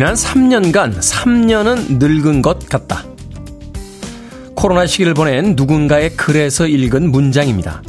[0.00, 3.04] 지난 3년간 3년은 늙은 것 같다.
[4.54, 7.82] 코로나 시기를 보낸 누군가의 글에서 읽은 문장입니다.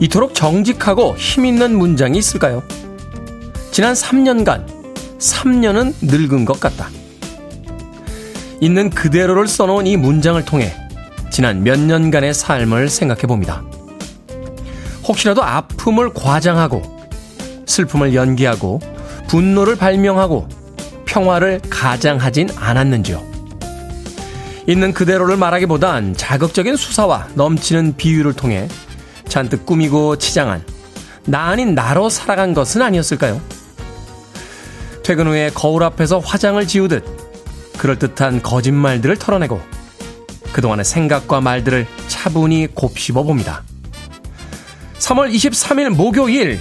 [0.00, 2.62] 이토록 정직하고 힘있는 문장이 있을까요?
[3.70, 4.66] 지난 3년간
[5.18, 6.90] 3년은 늙은 것 같다.
[8.60, 10.74] 있는 그대로를 써놓은 이 문장을 통해
[11.30, 13.64] 지난 몇 년간의 삶을 생각해 봅니다.
[15.04, 16.82] 혹시라도 아픔을 과장하고
[17.64, 18.78] 슬픔을 연기하고
[19.26, 20.55] 분노를 발명하고
[21.16, 23.24] 평화를 가장하진 않았는지요.
[24.66, 28.68] 있는 그대로를 말하기보단 자극적인 수사와 넘치는 비유를 통해
[29.26, 30.62] 잔뜩 꾸미고 치장한
[31.24, 33.40] 나 아닌 나로 살아간 것은 아니었을까요?
[35.02, 37.04] 퇴근 후에 거울 앞에서 화장을 지우듯
[37.78, 39.58] 그럴듯한 거짓말들을 털어내고
[40.52, 43.62] 그동안의 생각과 말들을 차분히 곱씹어 봅니다.
[44.98, 46.60] 3월 23일 목요일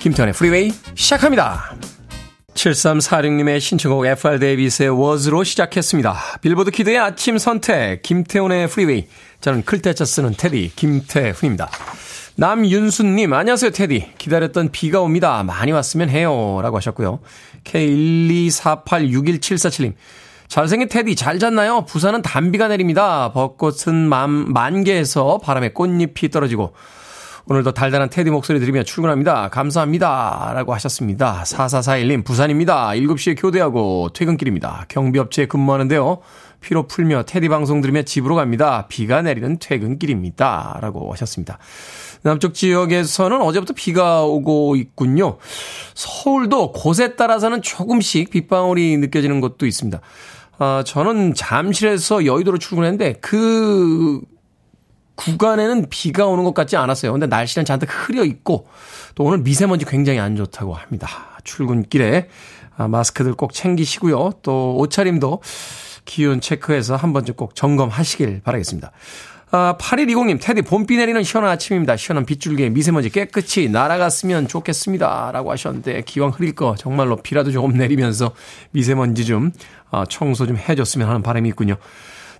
[0.00, 1.76] 김태훈의 프리웨이 시작합니다.
[2.54, 6.16] 7346님의 신청곡 FR 데이비스의 워즈로 시작했습니다.
[6.40, 9.06] 빌보드 키드의 아침 선택, 김태훈의 프리웨이.
[9.40, 11.70] 저는 클 태 자 쓰는 테디, 김태훈입니다.
[12.36, 14.12] 남윤수님, 안녕하세요, 테디.
[14.18, 15.42] 기다렸던 비가 옵니다.
[15.42, 16.60] 많이 왔으면 해요.
[16.62, 17.20] 라고 하셨고요.
[17.64, 19.94] K124861747님.
[20.48, 21.84] 잘생긴 테디, 잘 잤나요?
[21.84, 23.32] 부산은 단비가 내립니다.
[23.32, 26.74] 벚꽃은 만, 만개에서 바람에 꽃잎이 떨어지고,
[27.46, 29.50] 오늘도 달달한 테디 목소리 들으며 출근합니다.
[29.50, 30.52] 감사합니다.
[30.54, 31.42] 라고 하셨습니다.
[31.44, 32.88] 4441님, 부산입니다.
[32.88, 34.86] 7시에 교대하고 퇴근길입니다.
[34.88, 36.20] 경비업체에 근무하는데요.
[36.62, 38.86] 피로 풀며 테디 방송 들으며 집으로 갑니다.
[38.88, 40.78] 비가 내리는 퇴근길입니다.
[40.80, 41.58] 라고 하셨습니다.
[42.22, 45.36] 남쪽 지역에서는 어제부터 비가 오고 있군요.
[45.92, 50.00] 서울도 곳에 따라서는 조금씩 빗방울이 느껴지는 곳도 있습니다.
[50.56, 54.22] 아, 저는 잠실에서 여의도로 출근했는데 그
[55.16, 57.12] 구간에는 비가 오는 것 같지 않았어요.
[57.12, 58.66] 근데 날씨는 잔뜩 흐려 있고
[59.14, 61.08] 또 오늘 미세먼지 굉장히 안 좋다고 합니다.
[61.44, 62.28] 출근길에
[62.76, 64.32] 아, 마스크들 꼭 챙기시고요.
[64.42, 65.42] 또 옷차림도
[66.04, 68.90] 기온 체크해서 한 번쯤 꼭 점검하시길 바라겠습니다.
[69.52, 71.96] 아, 8120님, 테디, 봄비 내리는 시원한 아침입니다.
[71.96, 75.30] 시원한 빗줄기에 미세먼지 깨끗이 날아갔으면 좋겠습니다.
[75.32, 78.32] 라고 하셨는데, 기왕 흐릴 거 정말로 비라도 조금 내리면서
[78.72, 79.52] 미세먼지 좀
[79.92, 81.76] 아, 청소 좀 해줬으면 하는 바람이 있군요.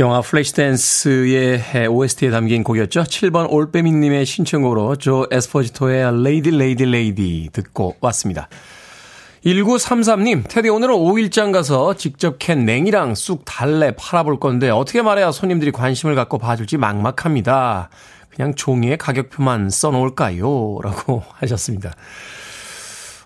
[0.00, 3.02] 영화 플래시댄스의 OST에 담긴 곡이었죠.
[3.02, 8.48] 7번 올빼미님의 신청곡으로 조 에스포지토의 Lady Lady Lady 듣고 왔습니다.
[9.44, 15.72] 1933님, 테디 오늘은 5일장 가서 직접 캔 냉이랑 쑥 달래 팔아볼 건데 어떻게 말해야 손님들이
[15.72, 17.90] 관심을 갖고 봐줄지 막막합니다.
[18.30, 20.78] 그냥 종이에 가격표만 써놓을까요?
[20.80, 21.92] 라고 하셨습니다.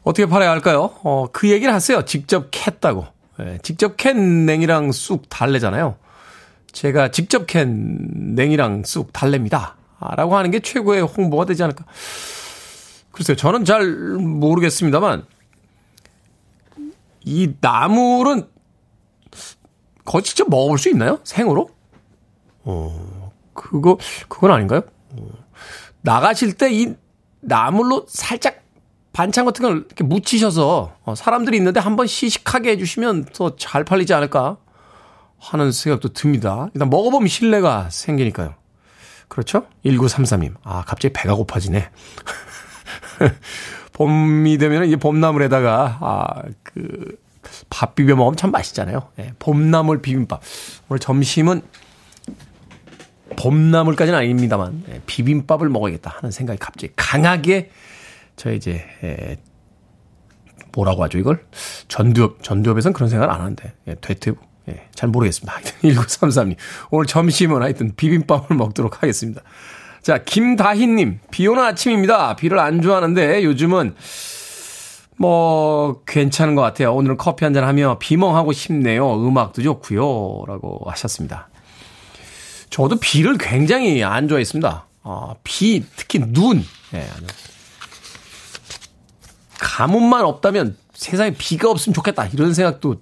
[0.05, 0.93] 어떻게 팔아야 할까요?
[1.03, 2.03] 어, 그 얘기를 하세요.
[2.07, 3.09] 직접 캤다고.
[3.41, 5.97] 예, 직접 캔 냉이랑 쑥 달래잖아요.
[6.73, 9.77] 제가 직접 캔 냉이랑 쑥 달래입니다.
[10.17, 11.85] 라고 하는 게 최고의 홍보가 되지 않을까.
[13.13, 15.25] 글쎄요, 저는 잘 모르겠습니다만,
[17.25, 18.49] 이 나물은
[20.05, 21.21] 거의 직접 먹어볼 수 있나요?
[21.23, 21.71] 생으로?
[22.65, 23.97] 어, 그거,
[24.29, 24.83] 그건 아닌가요?
[25.11, 25.29] 어,
[26.01, 26.95] 나가실 때 이
[27.41, 28.63] 나물로 살짝
[29.13, 34.57] 반찬 같은 걸 이렇게 묻히셔서 어, 사람들이 있는데 한번 시식하게 해주시면 더 잘 팔리지 않을까
[35.43, 36.69] 하는 생각도 듭니다.
[36.73, 38.55] 일단 먹어보면 신뢰가 생기니까요.
[39.27, 39.67] 그렇죠?
[39.85, 40.55] 1933님.
[40.63, 41.91] 아, 갑자기 배가 고파지네.
[43.93, 47.19] 봄이 되면 이제 봄나물에다가, 아, 그,
[47.69, 49.09] 밥 비벼 먹으면 참 맛있잖아요.
[49.19, 50.41] 예, 봄나물 비빔밥.
[50.89, 51.63] 오늘 점심은
[53.37, 57.71] 봄나물까지는 아닙니다만, 예, 비빔밥을 먹어야겠다 하는 생각이 갑자기 강하게
[58.37, 59.37] 저 이제 에,
[60.73, 61.45] 뭐라고 하죠 이걸
[61.89, 64.35] 전두엽 전두엽에서는 그런 생각을 안 하는데 예, 되트
[64.69, 65.55] 예, 잘 모르겠습니다.
[65.55, 66.57] 하여튼 1933님
[66.91, 69.43] 오늘 점심은 하여튼 비빔밥을 먹도록 하겠습니다.
[70.03, 72.37] 자 김다희님 비 오는 아침입니다.
[72.37, 73.95] 비를 안 좋아하는데 요즘은
[75.19, 76.95] 뭐 괜찮은 것 같아요.
[76.95, 79.15] 오늘은 커피 한잔 하며 비멍하고 싶네요.
[79.25, 81.49] 음악도 좋고요 라고 하셨습니다.
[82.71, 84.87] 저도 비를 굉장히 안 좋아했습니다.
[85.05, 87.07] 어, 비 특히 눈 예,
[89.59, 92.27] 가뭄만 없다면 세상에 비가 없으면 좋겠다.
[92.27, 92.97] 이런 생각도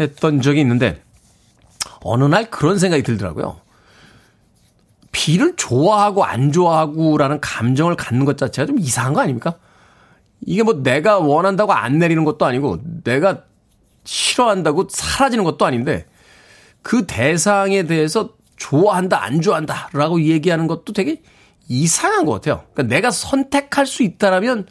[0.00, 1.02] 했던 적이 있는데,
[2.02, 3.60] 어느 날 그런 생각이 들더라고요.
[5.12, 9.56] 비를 좋아하고 안 좋아하고라는 감정을 갖는 것 자체가 좀 이상한 거 아닙니까?
[10.40, 13.42] 이게 뭐 내가 원한다고 안 내리는 것도 아니고 내가
[14.04, 16.06] 싫어한다고 사라지는 것도 아닌데
[16.82, 21.22] 그 대상에 대해서 좋아한다, 안 좋아한다 라고 얘기하는 것도 되게
[21.68, 22.64] 이상한 것 같아요.
[22.72, 24.66] 그러니까 내가 선택할 수 있다라면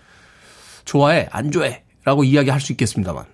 [0.85, 3.25] 좋아해, 안 좋아해 라고 이야기할 수 있겠습니다만.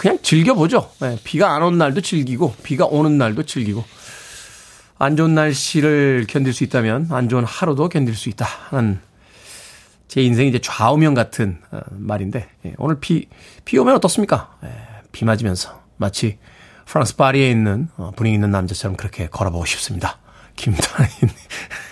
[0.00, 0.02] 예.
[0.02, 0.90] 그냥 즐겨보죠.
[1.02, 3.84] 예, 비가 안 오는 날도 즐기고, 비가 오는 날도 즐기고,
[4.98, 9.00] 안 좋은 날씨를 견딜 수 있다면 안 좋은 하루도 견딜 수 있다 하는
[10.08, 13.28] 제 인생이 이제 좌우명 같은 어, 말인데 예, 오늘 비,
[13.64, 14.58] 비 오면 어떻습니까?
[14.62, 14.68] 예,
[15.10, 16.38] 비 맞으면서 마치
[16.84, 20.18] 프랑스 파리에 있는 어, 분위기 있는 남자처럼 그렇게 걸어보고 싶습니다.
[20.56, 21.10] 김단인.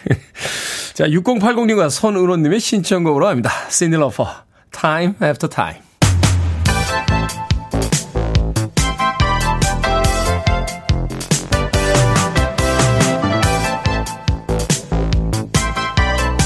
[0.93, 3.50] 자, 6080님과 손은호님의 신청곡으로 합니다.
[3.70, 4.28] 신디 러퍼,
[4.70, 5.88] Time After Time.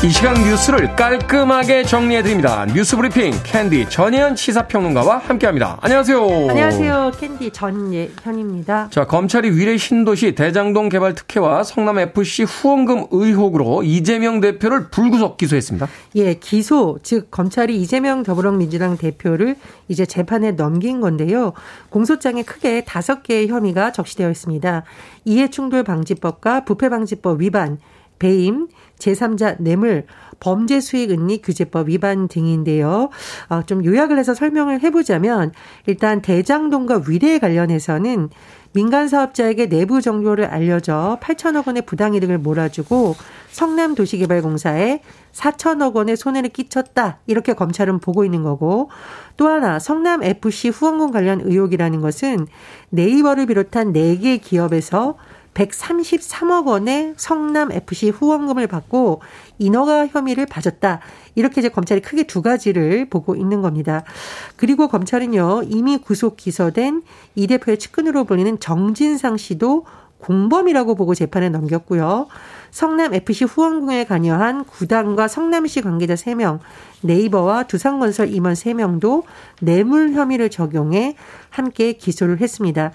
[0.04, 2.66] 이 시간 뉴스를 깔끔하게 정리해드립니다.
[2.74, 5.78] 뉴스 브리핑 캔디 전예현 시사평론가와 함께합니다.
[5.80, 6.26] 안녕하세요.
[6.50, 7.12] 안녕하세요.
[7.20, 8.88] 캔디 전예현입니다.
[8.90, 15.86] 자, 검찰이 위례 신도시 대장동 개발 특혜와 성남 FC 후원금 의혹으로 이재명 대표를 불구속 기소했습니다.
[16.16, 19.54] 예, 기소 즉 검찰이 이재명 더불어민주당 대표를
[19.86, 21.52] 이제 재판에 넘긴 건데요.
[21.90, 24.82] 공소장에 크게 다섯 개의 혐의가 적시되어 있습니다.
[25.26, 27.78] 이해충돌 방지법과 부패 방지법 위반,
[28.22, 28.68] 배임,
[29.00, 30.06] 제3자 뇌물,
[30.38, 33.10] 범죄 수익 은닉 규제법 위반 등인데요.
[33.48, 35.50] 어, 좀 요약을 해서 설명을 해보자면
[35.86, 38.28] 일단 대장동과 위례에 관련해서는
[38.74, 43.16] 민간 사업자에게 내부 정보를 알려줘 8천억 원의 부당이득을 몰아주고
[43.50, 45.00] 성남도시개발공사에
[45.32, 47.18] 4천억 원의 손해를 끼쳤다.
[47.26, 48.88] 이렇게 검찰은 보고 있는 거고
[49.36, 52.46] 또 하나 성남FC 후원금 관련 의혹이라는 것은
[52.90, 55.16] 네이버를 비롯한 4개 기업에서
[55.54, 59.20] 133억 원의 성남 FC 후원금을 받고
[59.58, 61.00] 인허가 혐의를 봐줬다.
[61.34, 64.04] 이렇게 이제 검찰이 크게 두 가지를 보고 있는 겁니다.
[64.56, 67.02] 그리고 검찰은요, 이미 구속 기소된
[67.34, 69.86] 이 대표의 측근으로 불리는 정진상 씨도
[70.18, 72.28] 공범이라고 보고 재판에 넘겼고요.
[72.72, 76.58] 성남 FC 후원금에 관여한 구단과 성남시 관계자 3명,
[77.02, 79.24] 네이버와 두산건설 임원 3명도
[79.60, 81.14] 뇌물 혐의를 적용해
[81.50, 82.92] 함께 기소를 했습니다.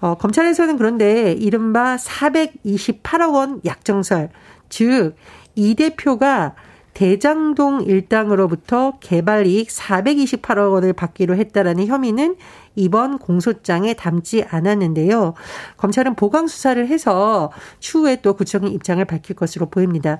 [0.00, 4.30] 어, 검찰에서는 그런데 이른바 428억 원 약정설,
[4.70, 5.14] 즉,
[5.54, 6.54] 이 대표가
[7.00, 12.36] 대장동 일당으로부터 개발 이익 428억 원을 받기로 했다라는 혐의는
[12.76, 15.32] 이번 공소장에 담지 않았는데요.
[15.78, 20.18] 검찰은 보강 수사를 해서 추후에 또 구청의 입장을 밝힐 것으로 보입니다.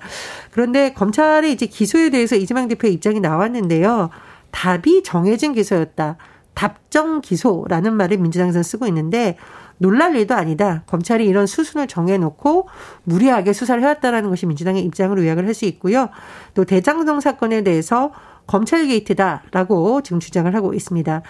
[0.52, 4.08] 그런데 검찰의 이제 기소에 대해서 이재명 대표의 입장이 나왔는데요.
[4.50, 6.16] 답이 정해진 기소였다.
[6.54, 9.36] 답정 기소라는 말을 민주당에서 쓰고 있는데
[9.80, 10.82] 놀랄 일도 아니다.
[10.86, 12.68] 검찰이 이런 수순을 정해놓고
[13.04, 16.10] 무리하게 수사를 해왔다라는 것이 민주당의 입장으로 요약을 할 수 있고요.
[16.54, 18.12] 또 대장동 사건에 대해서
[18.46, 21.22] 검찰 게이트다라고 지금 주장을 하고 있습니다.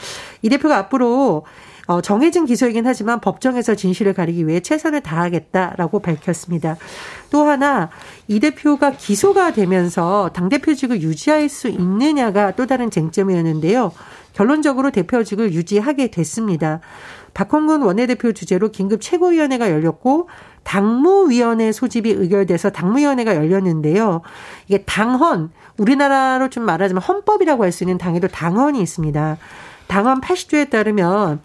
[0.43, 1.45] 이 대표가 앞으로
[1.87, 6.77] 어, 정해진 기소이긴 하지만 법정에서 진실을 가리기 위해 최선을 다하겠다라고 밝혔습니다.
[7.31, 7.91] 또 하나
[8.29, 13.93] 이 대표가 기소가 되면서 당대표직을 유지할 수 있느냐가 또 다른 쟁점이었는데요.
[14.33, 16.81] 결론적으로 대표직을 유지하게 됐습니다.
[17.35, 20.29] 박홍근 원내대표 주재로 긴급 최고위원회가 열렸고
[20.65, 24.23] 당무위원회 소집이 의결돼서 당무위원회가 열렸는데요.
[24.69, 29.39] 이게 당헌, 우리나라로 좀 말하자면 헌법이라고 할 수 있는 당에도 당헌이 있습니다.
[29.87, 31.41] 당헌 80조에 따르면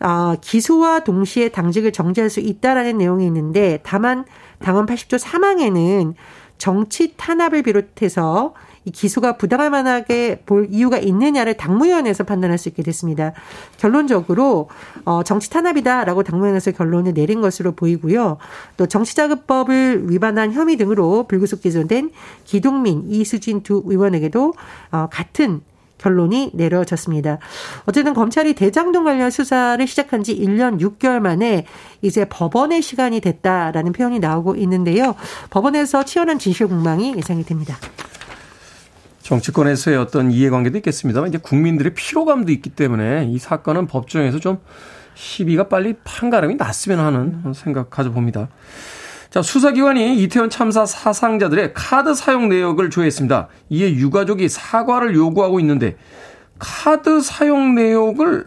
[0.00, 4.24] 어, 기소와 동시에 당직을 정지할 수 있다라는 내용이 있는데 다만
[4.60, 6.14] 당헌 80조 3항에는
[6.58, 13.32] 정치 탄압을 비롯해서 이 기소가 부당할 만하게 볼 이유가 있느냐를 당무위원회에서 판단할 수 있게 됐습니다.
[13.78, 14.68] 결론적으로
[15.04, 18.38] 어 정치 탄압이다라고 당무위원회에서 결론을 내린 것으로 보이고요.
[18.76, 22.10] 또 정치자금법을 위반한 혐의 등으로 불구속 기소된
[22.44, 24.54] 기동민, 이수진 두 의원에게도
[24.90, 25.60] 어 같은
[26.02, 27.38] 결론이 내려졌습니다.
[27.86, 31.64] 어쨌든 검찰이 대장동 관련 수사를 시작한 지 1년 6개월 만에
[32.02, 35.14] 이제 법원의 시간이 됐다라는 표현이 나오고 있는데요.
[35.50, 37.76] 법원에서 치열한 진실 공방이 예상이 됩니다.
[39.22, 44.58] 정치권에서의 어떤 이해관계도 있겠습니다만 이제 국민들의 피로감도 있기 때문에 이 사건은 법정에서 좀
[45.14, 48.48] 시비가 빨리 판가름이 났으면 하는 생각 가져봅니다.
[49.30, 53.48] 자, 수사기관이 이태원 참사 사상자들의 카드 사용 내역을 조회했습니다.
[53.70, 55.96] 이에 유가족이 사과를 요구하고 있는데
[56.58, 58.46] 카드 사용 내역을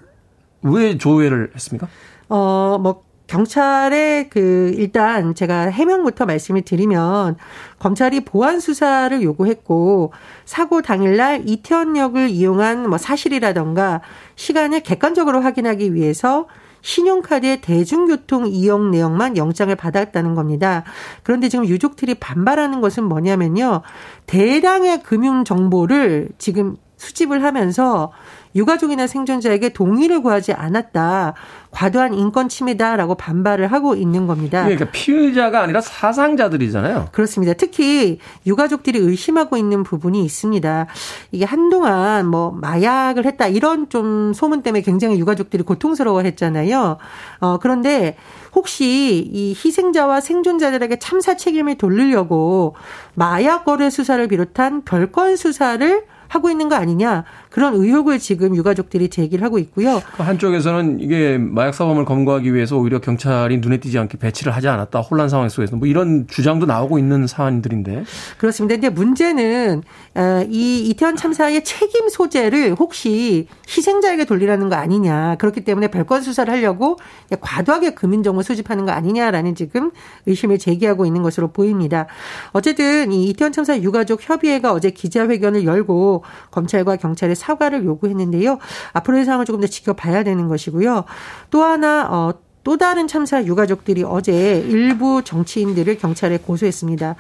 [0.62, 1.88] 왜 조회를 했습니까?
[2.30, 7.38] 어, 뭐 경찰의 그 일단 제가 해명부터 말씀을 드리면
[7.80, 10.14] 검찰이 보안 수사를 요구했고
[10.46, 14.02] 사고 당일날 이태원역을 이용한 뭐 사실이라던가
[14.36, 16.48] 시간을 객관적으로 확인하기 위해서
[16.82, 20.84] 신용카드의 대중교통 이용 내용만 영장을 받았다는 겁니다.
[21.24, 23.82] 그런데 지금 유족들이 반발하는 것은 뭐냐면요.
[24.28, 28.12] 대량의 금융 정보를 지금 수집을 하면서
[28.56, 31.34] 유가족이나 생존자에게 동의를 구하지 않았다.
[31.72, 34.64] 과도한 인권 침해다라고 반발을 하고 있는 겁니다.
[34.64, 37.10] 그러니까 피의자가 아니라 사상자들이잖아요.
[37.12, 37.54] 그렇습니다.
[37.54, 40.88] 특히 유가족들이 의심하고 있는 부분이 있습니다.
[41.34, 46.98] 이게 한동안 뭐 마약을 했다 이런 좀 소문 때문에 굉장히 유가족들이 고통스러워 했잖아요.
[47.40, 48.16] 어, 그런데
[48.54, 52.76] 혹시 이 희생자와 생존자들에게 참사 책임을 돌리려고
[53.16, 59.44] 마약 거래 수사를 비롯한 별건 수사를 하고 있는 거 아니냐 그런 의혹을 지금 유가족들이 제기를
[59.44, 60.02] 하고 있고요.
[60.16, 65.00] 그 한쪽에서는 이게 마약 사범을 검거하기 위해서 오히려 경찰이 눈에 띄지 않게 배치를 하지 않았다
[65.02, 68.04] 혼란 상황 속에서 뭐 이런 주장도 나오고 있는 사안들인데
[68.38, 68.76] 그렇습니다.
[68.76, 69.84] 근데 문제는
[70.16, 76.52] 어, 이 이태원 참사의 책임 소재를 혹시 희생자에게 돌리라는 거 아니냐 그렇기 때문에 별건 수사를
[76.52, 76.98] 하려고
[77.40, 79.92] 과도하게 금인 정보 수집하는 거 아니냐라는 지금
[80.26, 82.08] 의심을 제기하고 있는 것으로 보입니다.
[82.52, 86.15] 어쨌든 이 이태원 참사 유가족 협의회가 어제 기자회견을 열고
[86.52, 88.60] 검찰과 경찰의 사과를 요구했는데요.
[88.94, 91.06] 앞으로의 상황을 조금 더 지켜봐야 되는 것이고요.
[91.50, 97.16] 또 하나 어, 또 다른 참사 유가족들이 어제 일부 정치인들을 경찰에 고소했습니다.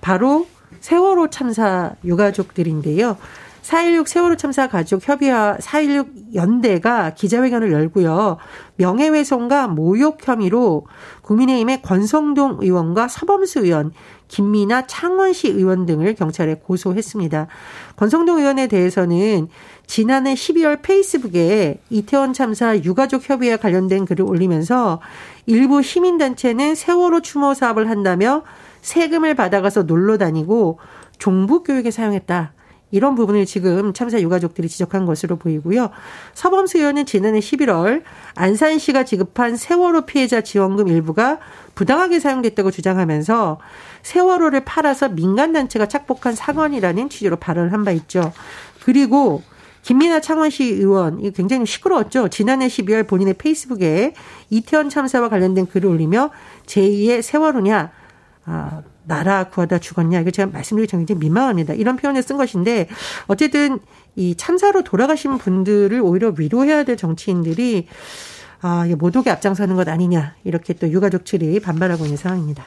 [0.00, 0.46] 바로
[0.80, 3.16] 세월호 참사 유가족들인데요.
[3.70, 8.36] 4.16 세월호 참사 가족 협의와 4.16 연대가 기자회견을 열고요.
[8.74, 10.88] 명예훼손과 모욕 혐의로
[11.22, 13.92] 국민의힘의 권성동 의원과 서범수 의원,
[14.26, 17.46] 김미나 창원시 의원 등을 경찰에 고소했습니다.
[17.94, 19.46] 권성동 의원에 대해서는
[19.86, 25.00] 지난해 12월 페이스북에 이태원 참사 유가족 협의와 관련된 글을 올리면서
[25.46, 28.42] 일부 시민단체는 세월호 추모 사업을 한다며
[28.82, 30.80] 세금을 받아가서 놀러 다니고
[31.18, 32.54] 종북 교육에 사용했다.
[32.90, 35.90] 이런 부분을 지금 참사 유가족들이 지적한 것으로 보이고요.
[36.34, 38.02] 서범수 의원은 지난해 11월
[38.34, 41.38] 안산시가 지급한 세월호 피해자 지원금 일부가
[41.74, 43.58] 부당하게 사용됐다고 주장하면서
[44.02, 48.32] 세월호를 팔아서 민간단체가 착복한 사건이라는 취지로 발언을 한 바 있죠.
[48.84, 49.42] 그리고
[49.82, 52.28] 김민아 창원시 의원, 이 굉장히 시끄러웠죠.
[52.28, 54.12] 지난해 12월 본인의 페이스북에
[54.50, 56.30] 이태원 참사와 관련된 글을 올리며
[56.66, 57.90] 제2의 세월호냐,
[58.44, 60.20] 아, 나라 구하다 죽었냐.
[60.20, 61.74] 이거 제가 말씀드리기 굉장히 민망합니다.
[61.74, 62.88] 이런 표현을 쓴 것인데,
[63.26, 63.80] 어쨌든
[64.16, 67.88] 이 참사로 돌아가신 분들을 오히려 위로해야 될 정치인들이
[68.62, 70.34] 아, 모독에 앞장서는 것 아니냐.
[70.44, 72.64] 이렇게 또 유가족 측이 반발하고 있는 상황입니다.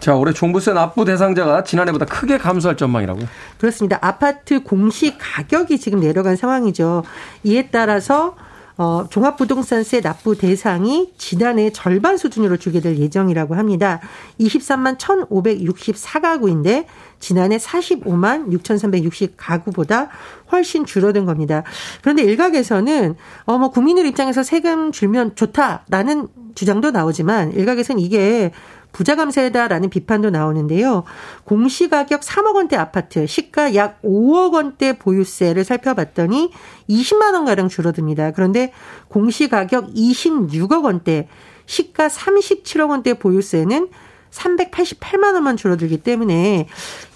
[0.00, 3.26] 자, 올해 종부세 납부 대상자가 지난해보다 크게 감소할 전망이라고요?
[3.58, 3.98] 그렇습니다.
[4.00, 7.02] 아파트 공시 가격이 지금 내려간 상황이죠.
[7.42, 8.36] 이에 따라서
[8.78, 14.00] 어, 종합부동산세 납부 대상이 지난해 절반 수준으로 주게 될 예정이라고 합니다.
[14.38, 16.84] 23만 1,564가구인데
[17.18, 20.08] 지난해 45만 6,360가구보다
[20.52, 21.62] 훨씬 줄어든 겁니다.
[22.02, 23.16] 그런데 일각에서는
[23.46, 28.50] 어, 뭐 국민들 입장에서 세금 줄면 좋다라는 주장도 나오지만 일각에서는 이게
[28.96, 31.04] 부자 감세다라는 비판도 나오는데요.
[31.44, 36.50] 공시가격 3억 원대 아파트, 시가 약 5억 원대 보유세를 살펴봤더니
[36.88, 38.30] 20만 원 가량 줄어듭니다.
[38.30, 38.72] 그런데
[39.08, 41.28] 공시가격 26억 원대,
[41.66, 43.88] 시가 37억 원대 보유세는
[44.30, 46.66] 388만 원만 줄어들기 때문에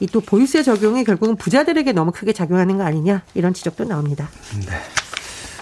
[0.00, 4.28] 이 또 보유세 적용이 결국은 부자들에게 너무 크게 작용하는 거 아니냐 이런 지적도 나옵니다.
[4.66, 4.76] 네.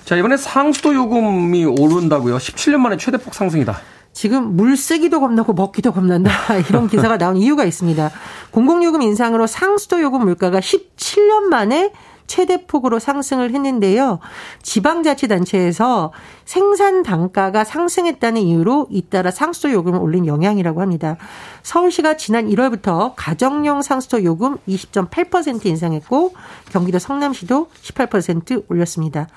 [0.04, 2.38] 자, 이번에 상수도 요금이 오른다고요.
[2.38, 3.80] 17년 만에 최대폭 상승이다.
[4.18, 6.32] 지금 물 쓰기도 겁나고 먹기도 겁난다.
[6.68, 8.10] 이런 기사가 나온 이유가 있습니다.
[8.50, 11.92] 공공요금 인상으로 상수도 요금 물가가 17년 만에
[12.26, 14.18] 최대 폭으로 상승을 했는데요.
[14.62, 16.12] 지방자치단체에서
[16.44, 21.16] 생산 단가가 상승했다는 이유로 잇따라 상수도 요금을 올린 영향이라고 합니다.
[21.62, 26.34] 서울시가 지난 1월부터 가정용 상수도 요금 20.8% 인상했고
[26.70, 29.28] 경기도 성남시도 18% 올렸습니다.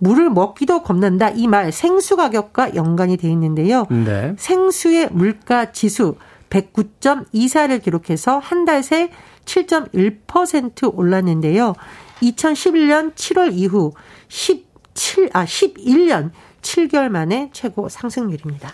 [0.00, 3.86] 물을 먹기도 겁난다 이 말 생수 가격과 연관이 돼 있는데요.
[3.90, 4.34] 네.
[4.38, 6.16] 생수의 물가 지수
[6.50, 9.10] 109.24를 기록해서 한 달 새
[9.44, 11.74] 7.1% 올랐는데요.
[12.22, 13.92] 2011년 7월 이후
[14.28, 16.30] 17, 아, 11년
[16.62, 18.70] 7개월 만에 최고 상승률입니다.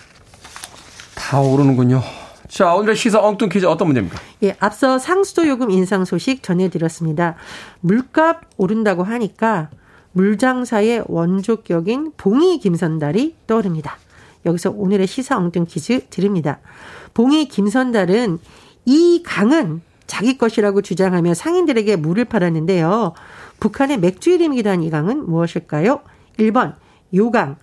[1.15, 2.03] 다 오르는군요.
[2.49, 4.19] 자, 오늘의 시사 엉뚱 퀴즈 어떤 문제입니까?
[4.45, 7.37] 예, 앞서 상수도 요금 인상 소식 전해드렸습니다.
[7.81, 9.71] 물값 오른다고 하니까
[10.17, 13.99] 물장사의 원조격인 봉이 김선달이 떠오릅니다.
[14.47, 16.59] 여기서 오늘의 시사 엉뚱 퀴즈 드립니다.
[17.13, 18.39] 봉이 김선달은
[18.87, 23.13] 이 강은 자기 것이라고 주장하며 상인들에게 물을 팔았는데요.
[23.61, 26.01] 북한의 맥주 이름이기도 한 이 강은 무엇일까요?
[26.39, 26.77] 1번
[27.13, 27.57] 요강,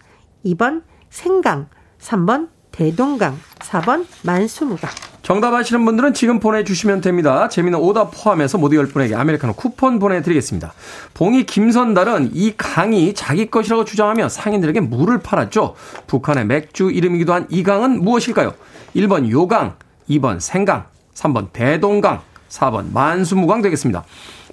[0.45, 1.69] 2번 생강,
[1.99, 5.12] 3번 대동강, 4번 만수무강.
[5.23, 7.47] 정답 아시는 분들은 지금 보내주시면 됩니다.
[7.47, 10.73] 재미는 오답 포함해서 모두 10분에게 아메리카노 쿠폰 보내드리겠습니다.
[11.13, 15.75] 봉이 김선달은 이 강이 자기 것이라고 주장하며 상인들에게 물을 팔았죠.
[16.07, 18.53] 북한의 맥주 이름이기도 한 이 강은 무엇일까요?
[18.95, 19.75] 1번 요강,
[20.09, 24.03] 2번 생강, 3번 대동강, 4번 만수무강 되겠습니다.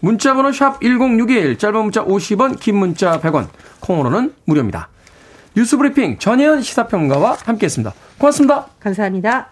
[0.00, 3.48] 문자번호 샵 1061, 짧은 문자 50원, 긴 문자 100원,
[3.80, 4.88] 콩으로는 무료입니다.
[5.56, 7.92] 뉴스브리핑 전예현 시사평론가와 함께했습니다.
[8.18, 8.66] 고맙습니다.
[8.78, 9.50] 감사합니다.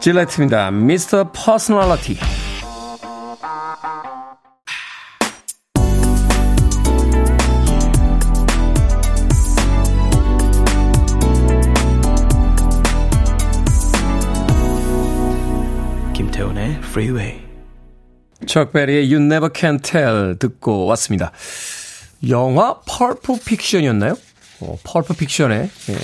[0.00, 0.70] 질레트입니다.
[0.70, 1.32] Mr.
[1.32, 2.16] Personality.
[16.14, 17.40] 김태훈의 프리웨이
[18.46, 21.32] 척베리의 You Never Can Tell 듣고 왔습니다.
[22.28, 24.14] 영화 펄프 픽션이었나요?
[24.60, 25.94] 어, 펄프 픽션에 예,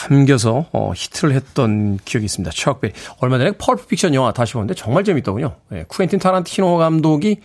[0.00, 2.50] 담겨서 어, 히트를 했던 기억이 있습니다.
[2.54, 2.92] 척베리.
[3.18, 5.56] 얼마 전에 펄프 픽션 영화 다시 보는데 정말 재밌더군요.
[5.72, 7.40] 예, 쿠엔틴 타란티노 감독이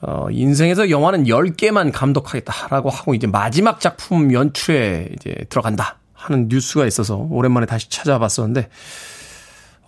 [0.00, 7.16] 어, 인생에서 영화는 10개만 감독하겠다라고 하고 이제 마지막 작품 연출에 이제 들어간다 하는 뉴스가 있어서
[7.30, 8.68] 오랜만에 다시 찾아봤었는데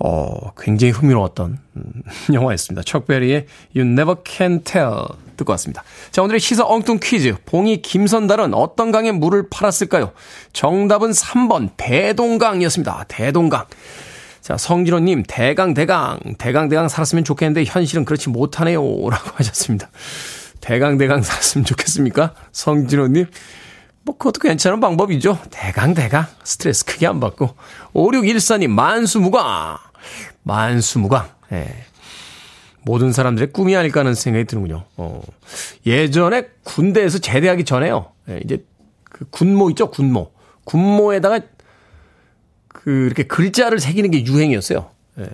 [0.03, 2.03] 어, 굉장히 흥미로웠던 음,
[2.33, 2.83] 영화였습니다.
[2.83, 5.05] 척베리의 You Never Can Tell
[5.37, 5.85] 듣고 왔습니다.
[6.11, 7.35] 자, 오늘의 시사 엉뚱 퀴즈.
[7.47, 10.13] 봉이 김선달은 어떤 강에 물을 팔았을까요?
[10.53, 13.05] 정답은 3번 대동강이었습니다.
[13.09, 13.67] 대동강.
[14.41, 18.81] 자, 성진호님, 대강, 대강, 대강, 대강 살았으면 좋겠는데 현실은 그렇지 못하네요.
[18.81, 19.91] 라고 하셨습니다.
[20.61, 22.35] 대강, 대강 살았으면 좋겠습니까?
[22.53, 23.27] 성진호님.
[24.03, 25.39] 뭐, 그것도 괜찮은 방법이죠.
[25.51, 26.25] 대강, 대강.
[26.43, 27.55] 스트레스 크게 안 받고.
[27.93, 29.90] 5614님, 만수무강.
[30.51, 31.29] 만수무강.
[31.53, 31.85] 예.
[32.83, 34.85] 모든 사람들의 꿈이 아닐까 하는 생각이 드는군요.
[34.97, 35.23] 어.
[35.87, 38.11] 예전에 군대에서 제대하기 전에요.
[38.29, 38.65] 예, 이제
[39.05, 39.91] 그 군모 있죠?
[39.91, 40.33] 군모.
[40.65, 41.41] 군모에다가
[42.69, 44.91] 그 이렇게 글자를 새기는 게 유행이었어요.
[45.21, 45.29] 예.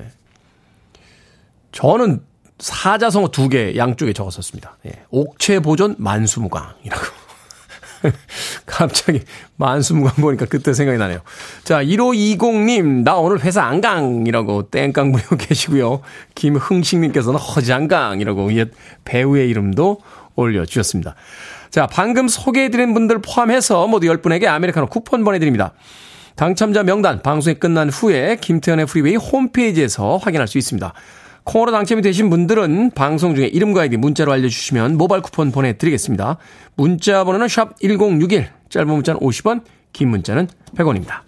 [1.72, 2.22] 저는
[2.58, 4.78] 사자성어 두 개 양쪽에 적었었습니다.
[4.86, 4.92] 예.
[5.10, 7.25] 옥체 보존 만수무강이라고.
[8.66, 9.22] 갑자기
[9.56, 11.20] 만수무강 보니까 그때 생각이 나네요.
[11.64, 16.00] 자, 1520님, 나 오늘 회사 안강이라고 땡깡 부리고 계시고요.
[16.34, 18.70] 김흥식님께서는 허장강이라고 옛
[19.04, 20.00] 배우의 이름도
[20.34, 21.14] 올려주셨습니다.
[21.70, 25.72] 자, 방금 소개해드린 분들 포함해서 모두 10분에게 아메리카노 쿠폰 보내드립니다.
[26.36, 30.92] 당첨자 명단 방송이 끝난 후에 김태훈의 프리웨이 홈페이지에서 확인할 수 있습니다.
[31.46, 36.38] 콩으로 당첨이 되신 분들은 방송 중에 이름과 아이디 문자로 알려주시면 모바일 쿠폰 보내드리겠습니다.
[36.74, 41.20] 문자 번호는 샵 1061, 짧은 문자는 50원, 긴 문자는 100원입니다.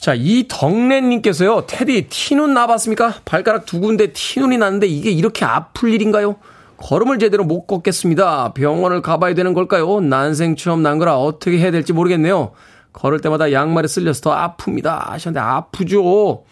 [0.00, 3.16] 자, 이덕래님께서요, 테디, 티눈 나봤습니까?
[3.26, 6.36] 발가락 두 군데 티눈이 났는데 이게 이렇게 아플 일인가요?
[6.78, 8.54] 걸음을 제대로 못 걷겠습니다.
[8.54, 10.00] 병원을 가봐야 되는 걸까요?
[10.00, 12.52] 난생 처음 난 거라 어떻게 해야 될지 모르겠네요.
[12.94, 15.10] 걸을 때마다 양말에 쓸려서 더 아픕니다.
[15.10, 16.44] 하셨는데 아프죠?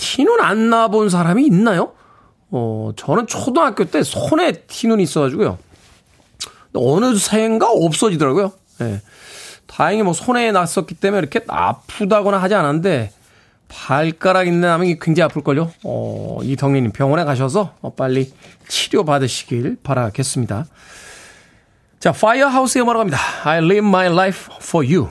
[0.00, 1.92] 티눈 안 나본 사람이 있나요?
[2.50, 5.58] 어, 저는 초등학교 때 손에 티눈이 있어가지고요.
[6.74, 8.50] 어느 새인가 없어지더라고요.
[8.80, 9.02] 예.
[9.66, 13.12] 다행히 뭐 손에 났었기 때문에 이렇게 아프다거나 하지 않았는데
[13.68, 15.70] 발가락 있는 나면 굉장히 아플걸요.
[15.84, 18.32] 어, 이덕리님 병원에 가셔서 빨리
[18.68, 20.66] 치료받으시길 바라겠습니다.
[22.00, 23.18] 자, 파이어하우스의 음악으로 갑니다.
[23.44, 25.10] I live my life for you.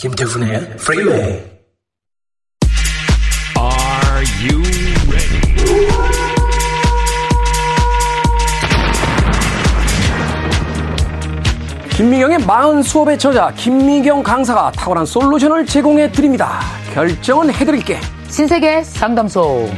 [0.00, 1.16] 김태훈의 프리웨이
[3.58, 4.62] Are you
[5.08, 5.88] ready?
[11.90, 16.60] 김미경의 마흔 수업의 저자 김미경 강사가 탁월한 솔루션을 제공해 드립니다.
[16.94, 17.98] 결정은 해드릴게.
[18.28, 19.68] 신세계 상담소.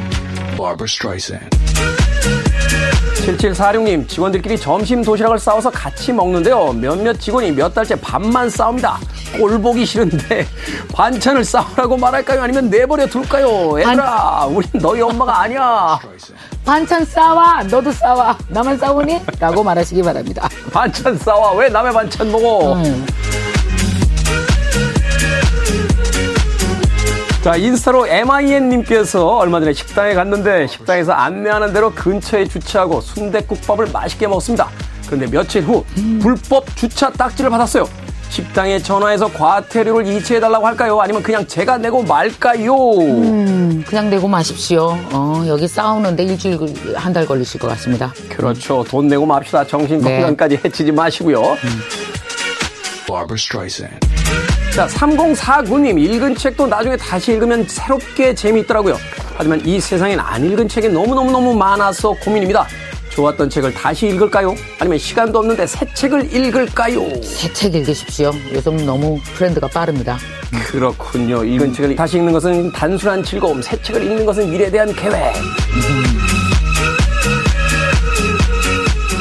[3.27, 6.73] 7746님, 직원들끼리 점심 도시락을 싸워서 같이 먹는데요.
[6.73, 8.99] 몇몇 직원이 몇 달째 밥만 싸웁니다.
[9.39, 10.47] 꼴 보기 싫은데,
[10.93, 12.43] 반찬을 싸우라고 말할까요?
[12.43, 13.79] 아니면 내버려 둘까요?
[13.79, 14.49] 애들아, 반...
[14.49, 15.99] 우린 너희 엄마가 아니야.
[16.65, 18.37] 반찬 싸와, 너도 싸와.
[18.49, 19.21] 나만 싸우니?
[19.39, 20.49] 라고 말하시기 바랍니다.
[20.73, 22.75] 반찬 싸와, 왜 남의 반찬 먹어?
[22.75, 23.07] 음.
[27.43, 34.69] 자, 인스타로 MIN님께서 얼마 전에 식당에 갔는데 식당에서 안내하는 대로 근처에 주차하고 순대국밥을 맛있게 먹었습니다.
[35.07, 35.85] 그런데 며칠 후
[36.21, 37.89] 불법 주차 딱지를 받았어요.
[38.29, 41.01] 식당에 전화해서 과태료를 이체해달라고 할까요?
[41.01, 42.75] 아니면 그냥 제가 내고 말까요?
[43.01, 44.97] 음, 그냥 내고 마십시오.
[45.11, 46.59] 어, 여기 싸우는데 일주일,
[46.95, 48.13] 한 달 걸리실 것 같습니다.
[48.29, 48.85] 그렇죠.
[48.89, 49.67] 돈 내고 맙시다.
[49.67, 50.63] 정신 건강까지 네.
[50.65, 51.41] 해치지 마시고요.
[51.43, 51.81] 음.
[54.75, 58.97] 자, 3049님, 읽은 책도 나중에 다시 읽으면 새롭게 재미있더라고요.
[59.37, 62.67] 하지만 이 세상엔 안 읽은 책이 너무너무너무 많아서 고민입니다.
[63.11, 64.55] 좋았던 책을 다시 읽을까요?
[64.79, 67.01] 아니면 시간도 없는데 새 책을 읽을까요?
[67.23, 68.31] 새 책 읽으십시오.
[68.53, 70.17] 요즘 너무 트렌드가 빠릅니다.
[70.67, 71.43] 그렇군요.
[71.43, 75.35] 읽은 책을 다시 읽는 것은 단순한 즐거움, 새 책을 읽는 것은 미래에 대한 계획.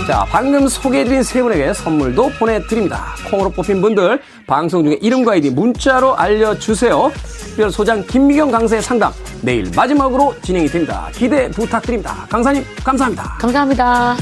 [0.10, 3.14] 자, 방금 소개해드린 세 분에게 선물도 보내드립니다.
[3.30, 7.12] 콩으로 뽑힌 분들, 방송 중에 이름과 아이디 문자로 알려주세요.
[7.46, 11.10] 특별 소장 김미경 강사의 상담, 내일 마지막으로 진행이 됩니다.
[11.14, 12.26] 기대 부탁드립니다.
[12.28, 13.38] 강사님, 감사합니다.
[13.40, 14.18] 감사합니다.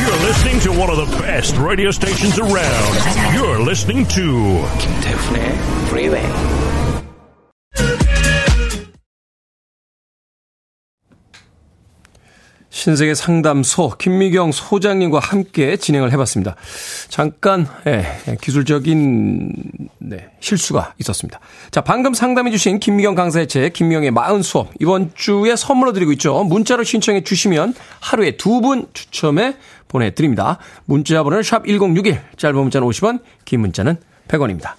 [0.00, 3.36] You're listening to one of the best radio stations around.
[3.36, 6.61] You're listening to 김태훈의 Freeway.
[12.72, 16.56] 신세계 상담소 김미경 소장님과 함께 진행을 해봤습니다.
[17.10, 18.06] 잠깐 예,
[18.40, 19.52] 기술적인
[19.98, 21.38] 네, 실수가 있었습니다.
[21.70, 26.42] 자 방금 상담해주신 김미경 강사의 책 김미경의 마흔 수업 이번 주에 선물로 드리고 있죠.
[26.44, 29.56] 문자로 신청해 주시면 하루에 두 분 추첨해
[29.88, 30.58] 보내드립니다.
[30.86, 33.96] 문자 번호는 샵 #1061 짧은 문자는 50원, 긴 문자는
[34.28, 34.74] 100원입니다.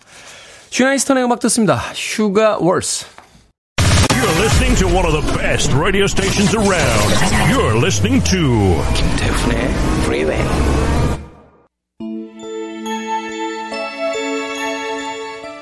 [0.72, 1.76] 시나 이스턴의 음악 듣습니다.
[1.94, 3.13] 휴가 월스.
[4.34, 7.52] You're listening to one of the best radio stations around.
[7.52, 9.70] You're listening to 김태훈의
[10.06, 10.44] Freeway.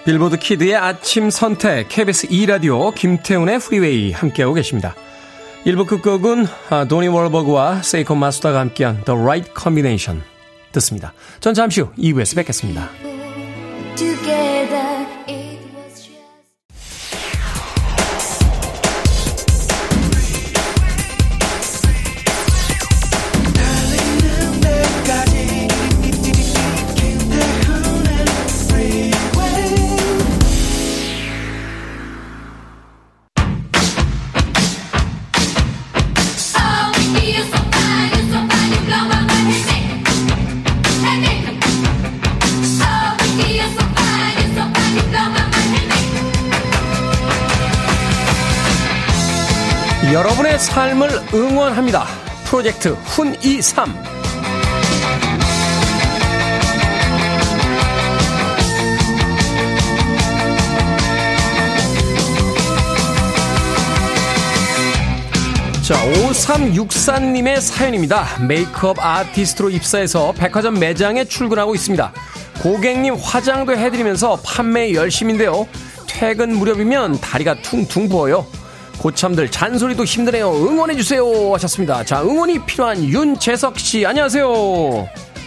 [0.06, 4.96] 빌보드 키드의 아침 선택 KBS 2 라디오 김태훈의 프리웨이 함께하고 계십니다.
[5.66, 10.24] 1부 끝곡은 아, 도니 월버그와 세이코 마츠다가 함께한 The Right Combination
[10.72, 11.14] 듣습니다.
[11.42, 12.90] 전 잠시 후 2부에서 뵙겠습니다.
[50.72, 52.06] 삶을 응원합니다.
[52.46, 53.92] 프로젝트 훈23
[65.84, 68.26] 자, 5364님의 사연입니다.
[68.48, 72.14] 메이크업 아티스트로 입사해서 백화점 매장에 출근하고 있습니다.
[72.64, 75.68] 고객님 화장도 해드리면서 판매 열심인데요.
[76.08, 78.61] 퇴근 무렵이면 다리가 퉁퉁 부어요.
[79.02, 80.52] 고참들 잔소리도 힘드네요.
[80.52, 81.24] 응원해주세요.
[81.54, 82.04] 하셨습니다.
[82.04, 84.46] 자, 응원이 필요한 윤재석 씨, 안녕하세요.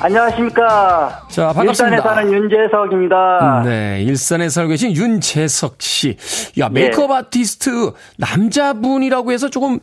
[0.01, 1.23] 안녕하십니까.
[1.29, 1.97] 자, 반갑습니다.
[1.97, 3.63] 일산에 사는 윤재석입니다.
[3.65, 6.17] 네, 일산에 살고 계신 윤재석 씨.
[6.59, 9.79] 야, 메이크업 아티스트 남자분이라고 해서 조금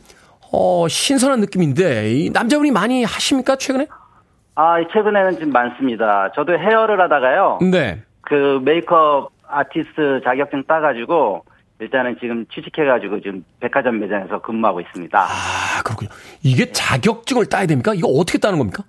[0.52, 3.86] 어, 신선한 느낌인데 이 남자분이 많이 하십니까 최근에?
[4.54, 6.30] 아, 최근에는 좀 많습니다.
[6.34, 7.60] 저도 헤어를 하다가요.
[7.70, 8.02] 네.
[8.20, 11.44] 그 메이크업 아티스트 자격증 따가지고
[11.82, 15.18] 일단은 지금 취직해가지고 지금 백화점 매장에서 근무하고 있습니다.
[15.18, 16.10] 아, 그렇군요.
[16.44, 17.92] 이게 자격증을 따야 됩니까?
[17.94, 18.84] 이거 어떻게 따는 겁니까?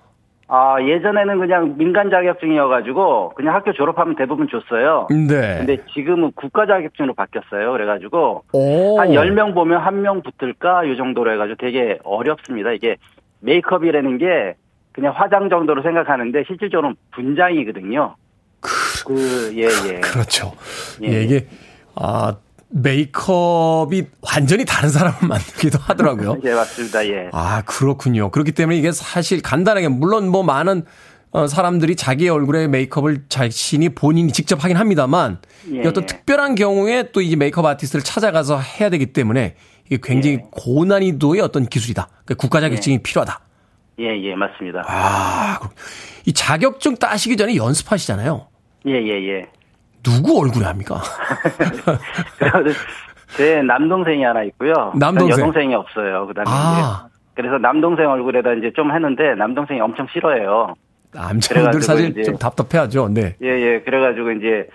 [0.48, 5.08] 아, 예전에는 그냥 민간 자격증이어가지고 그냥 학교 졸업하면 대부분 줬어요.
[5.10, 5.58] 네.
[5.58, 7.72] 근데 지금은 국가 자격증으로 바뀌었어요.
[7.72, 9.00] 그래가지고 오.
[9.00, 10.88] 한 10명 보면 한 명 붙을까?
[10.88, 12.72] 요 정도로 해가지고 되게 어렵습니다.
[12.74, 12.98] 이게
[13.40, 14.56] 메이크업이라는 게
[14.92, 18.16] 그냥 화장 정도로 생각하는데 실질적으로는 분장이거든요.
[18.60, 20.00] 그, 예, 예.
[20.02, 20.54] 그 렇죠.
[21.02, 21.08] 예.
[21.08, 21.48] 예, 이게
[21.96, 22.36] 아,
[22.74, 26.40] 메이크업이 완전히 다른 사람을 만들기도 하더라고요.
[26.46, 27.06] 예, 맞습니다.
[27.08, 27.30] 예.
[27.32, 28.32] 아, 그렇군요.
[28.32, 30.84] 그렇기 때문에 이게 사실 간단하게, 물론 뭐 많은
[31.32, 35.40] 어, 사람들이 자기의 얼굴에 메이크업을 자신이 본인이 직접 하긴 합니다만,
[35.72, 36.06] 예, 이 어떤 예.
[36.06, 39.56] 특별한 경우에 또 이제 메이크업 아티스트를 찾아가서 해야 되기 때문에
[39.88, 40.48] 이게 굉장히 예.
[40.52, 42.08] 고난이도의 어떤 기술이다.
[42.08, 43.40] 그러니까 국가 자격증이 필요하다.
[44.00, 44.84] 예, 예, 맞습니다.
[44.88, 45.60] 아,
[46.26, 48.48] 이 자격증 따시기 전에 연습하시잖아요.
[48.88, 49.46] 예, 예, 예.
[50.04, 51.02] 누구 얼굴에 합니까?
[53.38, 54.94] 제 남동생이 하나 있고요.
[54.96, 55.40] 남동생.
[55.40, 56.28] 여동생이 없어요.
[56.28, 57.08] 그 다음에 아.
[57.36, 60.74] 그래서 남동생 얼굴에다 이제 좀 했는데 남동생이 엄청 싫어해요.
[61.14, 63.10] 남자분들 그래가지고 사실 이제- 좀 답답해하죠.
[63.10, 63.36] 네.
[63.42, 63.80] 예, 예.
[63.82, 64.68] 그래가지고 이제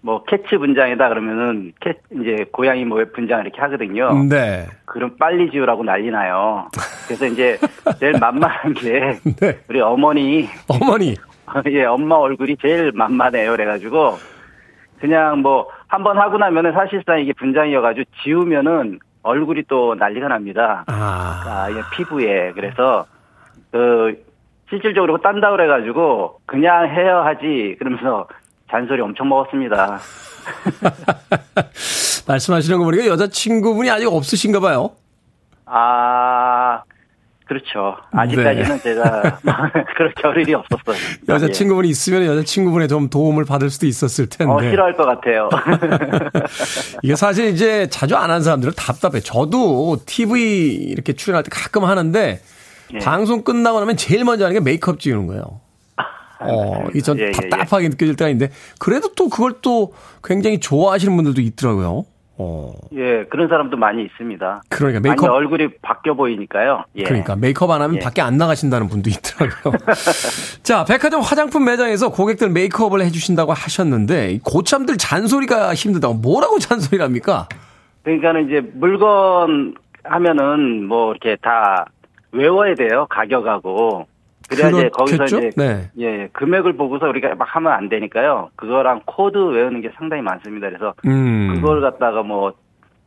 [0.00, 4.12] 뭐 캐치 분장이다 그러면은 캐 이제 고양이 뭐 분장 이렇게 하거든요.
[4.28, 4.66] 네.
[4.84, 6.68] 그럼 빨리 지우라고 난리 나요.
[7.06, 7.58] 그래서 이제
[7.98, 9.58] 제일 만만한 게 네.
[9.68, 11.16] 우리 어머니 어머니.
[11.70, 13.50] 예, 엄마 얼굴이 제일 만만해요.
[13.52, 14.18] 그래가지고
[15.04, 20.84] 그냥 뭐 한 번 하고 나면은 사실상 이게 분장이어가지고 지우면은 얼굴이 또 난리가 납니다.
[20.86, 21.42] 아.
[21.46, 23.04] 아, 예, 피부에 그래서
[23.70, 24.24] 그
[24.68, 28.26] 실질적으로 딴다 그래가지고 그냥 헤어 하지 그러면서
[28.70, 29.98] 잔소리 엄청 먹었습니다.
[32.26, 34.90] 말씀하시는 거 보니까 여자친구분이 아직 없으신가 봐요.
[35.66, 36.43] 아,
[37.44, 37.96] 그렇죠.
[38.12, 38.82] 아직까지는 네.
[38.82, 39.38] 제가
[39.96, 40.96] 그럴 겨를이 없었어요.
[41.28, 44.36] 여자친구분이 있으면 여자친구분의 좀 도움을 받을 수도 있었을 예.
[44.36, 44.52] 텐데.
[44.52, 45.50] 어, 싫어할 것 같아요.
[47.02, 49.20] 이게 사실 이제 자주 안 하는 사람들은 답답해.
[49.20, 52.40] 저도 TV 이렇게 출연할 때 가끔 하는데
[52.94, 52.98] 예.
[52.98, 55.60] 방송 끝나고 나면 제일 먼저 하는 게 메이크업 지우는 거예요.
[56.40, 57.32] 어, 이전 예, 예, 예.
[57.32, 62.04] 답답하게 느껴질 때가 있는데 그래도 또 그걸 또 굉장히 좋아하시는 분들도 있더라고요.
[62.36, 64.62] 어, 예, 그런 사람도 많이 있습니다.
[64.68, 66.84] 그러니까 메이크업 얼굴이 바뀌어 보이니까요.
[66.96, 67.04] 예.
[67.04, 68.00] 그러니까 메이크업 안 하면 예.
[68.00, 69.74] 밖에 안 나가신다는 분도 있더라고요.
[70.64, 77.48] 자, 백화점 화장품 매장에서 고객들 메이크업을 해주신다고 하셨는데 이 고참들 잔소리가 힘들다고 뭐라고 잔소리를 합니까?
[78.02, 81.86] 그러니까는 이제 물건 하면은 뭐 이렇게 다
[82.32, 83.06] 외워야 돼요.
[83.10, 84.06] 가격하고.
[84.48, 85.24] 그래야 이제 거기서?
[85.24, 85.90] 이제 네.
[85.98, 88.50] 예, 금액을 보고서 우리가 막 하면 안 되니까요.
[88.56, 90.68] 그거랑 코드 외우는 게 상당히 많습니다.
[90.68, 91.54] 그래서 음.
[91.54, 92.52] 그걸 갖다가 뭐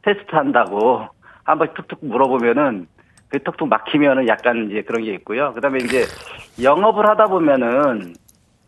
[0.02, 1.08] 테스트 한다고
[1.43, 2.88] 한번 툭툭 물어보면은
[3.30, 5.54] 그 툭툭 막히면은 약간 이제 그런 게 있고요.
[5.54, 6.04] 그다음에 이제
[6.62, 8.13] 영업을 하다 보면은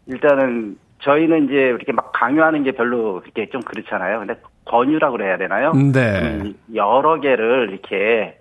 [0.08, 4.20] 일단은 저희는 이제 이렇게 막 강요하는 게 별로 그렇게 좀 그렇잖아요.
[4.20, 5.72] 근데 권유라고 그래야 되나요?
[5.74, 6.20] 네.
[6.20, 8.38] 음, 여러 개를 이렇게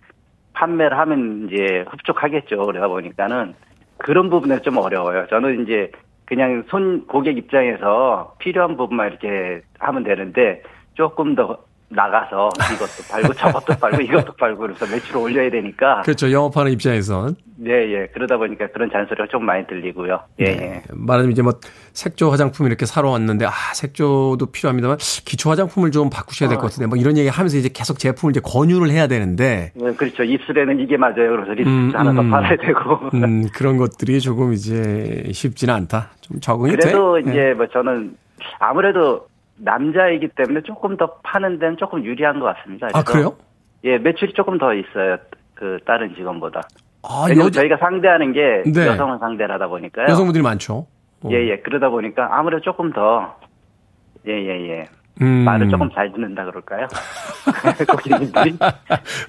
[0.54, 2.66] 판매를 하면 이제 흡족하겠죠.
[2.66, 3.54] 그러다 보니까는
[3.98, 5.26] 그런 부분에 좀 어려워요.
[5.28, 5.90] 저는 이제
[6.24, 10.62] 그냥 손 고객 입장에서 필요한 부분만 이렇게 하면 되는데
[10.94, 11.58] 조금 더
[11.90, 16.30] 나가서 이것도 팔고 저것도 팔고 이것도 팔고 그래서 매출을 올려야 되니까 그렇죠.
[16.30, 17.36] 영업하는 입장에선.
[17.60, 18.06] 네, 예.
[18.14, 20.20] 그러다 보니까 그런 잔소리가 좀 많이 들리고요.
[20.40, 20.82] 예, 예.
[20.92, 21.54] 말하자면 이제 뭐
[21.92, 26.86] 색조 화장품 이렇게 사러 왔는데 아 색조도 필요합니다만 기초 화장품을 좀 바꾸셔야 될 것 같은데
[26.86, 30.22] 뭐 이런 얘기 하면서 이제 계속 제품을 이제 권유를 해야 되는데 예, 그렇죠.
[30.24, 31.14] 입술에는 이게 맞아요.
[31.30, 32.30] 그래서 립스틱 음, 하나 더 음.
[32.30, 33.08] 팔아야 되고.
[33.14, 36.10] 음, 그런 것들이 조금 이제 쉽지는 않다.
[36.20, 37.22] 좀 적응이 그래도 돼.
[37.30, 38.14] 이제 뭐 저는
[38.60, 39.26] 아무래도
[39.58, 42.88] 남자이기 때문에 조금 더 파는 데는 조금 유리한 것 같습니다.
[42.94, 43.36] 아 그래요?
[43.84, 45.16] 예, 매출이 조금 더 있어요.
[45.54, 46.62] 그 다른 직원보다.
[47.02, 48.86] 아 여자 저희가 상대하는 게 네.
[48.86, 50.06] 여성을 상대를 하다 보니까요.
[50.08, 50.86] 여성분들이 많죠.
[51.22, 51.28] 어.
[51.30, 51.58] 예, 예.
[51.58, 53.36] 그러다 보니까 아무래도 조금 더
[54.26, 54.84] 예, 예, 예.
[55.20, 55.26] 음.
[55.44, 56.86] 말을 조금 잘 듣는다 그럴까요?
[57.90, 58.56] 고객님들이.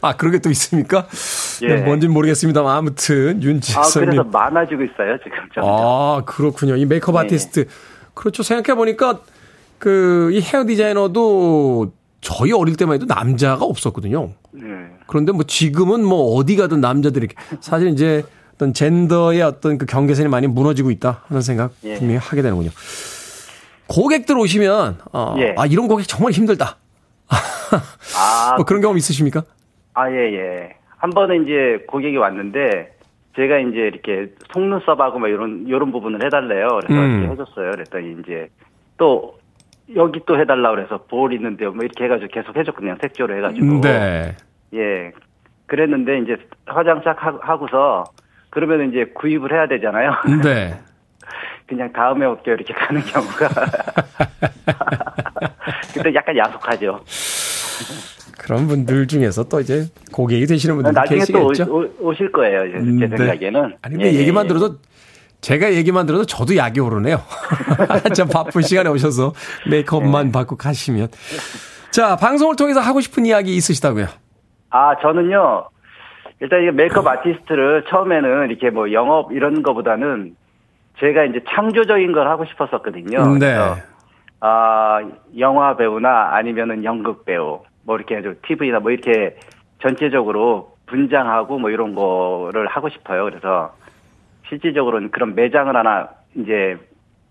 [0.01, 1.07] 아 그런 게 또 있습니까?
[1.63, 1.75] 예.
[1.75, 4.09] 네, 뭔진 모르겠습니다만 아무튼 아, 윤지선님.
[4.11, 5.63] 그래서 많아지고 있어요, 지금 점점.
[5.65, 6.75] 아, 그렇군요.
[6.75, 7.25] 이 메이크업 네.
[7.25, 7.65] 아티스트.
[8.13, 8.43] 그렇죠.
[8.43, 9.19] 생각해 보니까,
[9.79, 14.31] 그, 이 헤어 디자이너도 저희 어릴 때만 해도 남자가 없었거든요.
[14.51, 14.63] 네.
[15.07, 17.29] 그런데 뭐 지금은 뭐 어디 가든 남자들이,
[17.61, 21.95] 사실 이제 어떤 젠더의 어떤 그 경계선이 많이 무너지고 있다 하는 생각 예.
[21.95, 22.69] 분명히 하게 되는군요.
[23.87, 25.55] 고객들 오시면, 어, 예.
[25.57, 26.75] 아, 이런 고객 정말 힘들다.
[27.29, 29.43] 아, 뭐 그런 경험 있으십니까?
[29.93, 30.75] 아, 예, 예.
[30.97, 32.91] 한 번은 이제 고객이 왔는데,
[33.35, 36.67] 제가 이제 이렇게 속눈썹하고 막 이런, 이런 부분을 해달래요.
[36.81, 37.19] 그래서 음.
[37.23, 37.71] 이렇게 해줬어요.
[37.71, 38.49] 그랬더니 이제
[38.97, 39.38] 또,
[39.95, 41.71] 여기 또 해달라고 그래서 볼 있는데요.
[41.71, 42.95] 뭐 이렇게 해가지고 계속 해줬거든요.
[43.01, 43.81] 색조로 해가지고.
[43.81, 44.35] 네.
[44.73, 45.11] 예.
[45.67, 48.03] 그랬는데 이제 화장 싹 하- 하고서,
[48.49, 50.11] 그러면 이제 구입을 해야 되잖아요.
[50.43, 50.79] 네.
[51.67, 52.55] 그냥 다음에 올게요.
[52.55, 53.49] 이렇게 가는 경우가.
[55.93, 56.99] 그때 약간 야속하죠.
[58.39, 61.89] 그런 분들 중에서 또 이제 고객이 되시는 분들 나중에 또 계시겠죠.
[61.99, 62.65] 오, 실 거예요.
[62.65, 63.17] 이제 제 네.
[63.17, 63.61] 생각에는.
[63.81, 64.47] 아니 근데 예, 얘기만 예.
[64.47, 64.77] 들어도
[65.41, 67.21] 제가 얘기만 들어도 저도 약이 오르네요.
[68.15, 69.33] 참 바쁜 시간에 오셔서
[69.69, 70.31] 메이크업만 네.
[70.31, 71.07] 받고 가시면.
[71.91, 74.07] 자, 방송을 통해서 하고 싶은 이야기 있으시다고요?
[74.69, 75.69] 아, 저는요,
[76.41, 80.35] 일단 이게 메이크업 아티스트를 처음에는 이렇게 뭐 영업 이런 거보다는
[80.99, 83.33] 제가 이제 창조적인 걸 하고 싶었었거든요.
[83.37, 83.39] 네.
[83.39, 83.77] 그래서,
[84.41, 84.99] 아,
[85.37, 89.37] 영화 배우나 아니면은 연극 배우, 뭐 이렇게 좀 TV나 뭐 이렇게
[89.81, 93.23] 전체적으로 분장하고 뭐 이런 거를 하고 싶어요.
[93.23, 93.73] 그래서
[94.49, 96.77] 실질적으로는 그런 매장을 하나 이제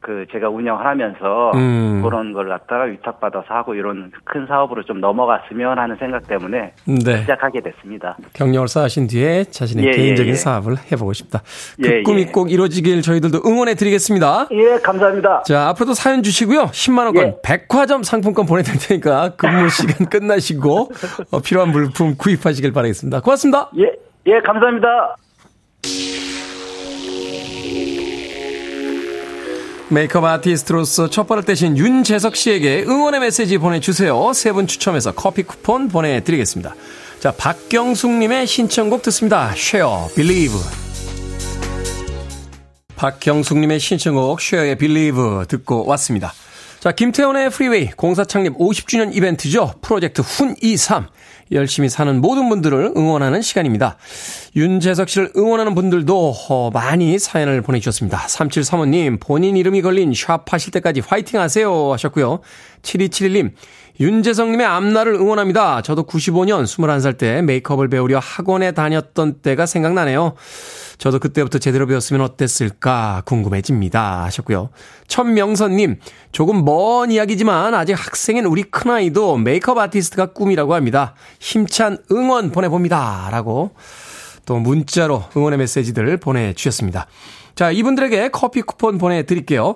[0.01, 2.03] 그 제가 운영을 하면서 음.
[2.05, 7.21] 그런 걸 갖다가 위탁받아서 하고 이런 큰 사업으로 좀 넘어갔으면 하는 생각 때문에 네.
[7.21, 8.17] 시작하게 됐습니다.
[8.33, 10.35] 경력을 쌓으신 뒤에 자신의 예, 개인적인 예, 예.
[10.37, 11.43] 사업을 해보고 싶다.
[11.83, 12.27] 그 예, 꿈이 예.
[12.27, 14.47] 꼭 이루어지길 저희들도 응원해 드리겠습니다.
[14.53, 15.43] 예, 감사합니다.
[15.43, 16.67] 자, 앞으로도 사연 주시고요.
[16.67, 17.37] 10만 원권 예.
[17.43, 20.91] 백화점 상품권 보내드릴 테니까 근무 시간 끝나시고
[21.33, 23.21] 어, 필요한 물품 구입하시길 바라겠습니다.
[23.21, 23.71] 고맙습니다.
[23.77, 23.91] 예,
[24.27, 25.17] 예, 감사합니다.
[29.91, 34.33] 메이크업 아티스트로서 첫 발을 떼신 윤재석 씨에게 응원의 메시지 보내주세요.
[34.35, 36.75] 세 분 추첨해서 커피 쿠폰 보내드리겠습니다.
[37.21, 39.53] 자, 박경숙님의 신청곡 듣습니다.
[39.55, 40.59] Cher, Believe.
[42.97, 46.33] 박경숙님의 신청곡 Cher의 Believe 듣고 왔습니다.
[46.81, 49.75] 자, 김태훈의 프리웨이 공사 창립 50주년 이벤트죠.
[49.83, 51.07] 프로젝트 훈23.
[51.53, 53.97] 열심히 사는 모든 분들을 응원하는 시간입니다.
[54.57, 58.19] 윤재석 씨를 응원하는 분들도 어, 많이 사연을 보내주셨습니다.
[58.19, 62.41] 3735님, 본인 이름이 걸린 샵 하실 때까지 화이팅 하세요 하셨고요.
[62.83, 63.53] 7271님,
[64.01, 65.83] 윤재성님의 앞날을 응원합니다.
[65.83, 70.35] 저도 95년 21살 때 메이크업을 배우려 학원에 다녔던 때가 생각나네요.
[70.99, 74.25] 저도 그때부터 제대로 배웠으면 어땠을까 궁금해집니다.
[74.25, 74.71] 하셨고요.
[75.09, 75.99] 천명선님,
[76.31, 81.15] 조금 먼 이야기지만 아직 학생인 우리 큰아이도 메이크업 아티스트가 꿈이라고 합니다.
[81.41, 83.29] 힘찬 응원 보내봅니다.
[83.33, 83.73] 라고
[84.47, 87.07] 또 문자로 응원의 메시지들 보내주셨습니다.
[87.55, 89.75] 자, 이분들에게 커피 쿠폰 보내드릴게요.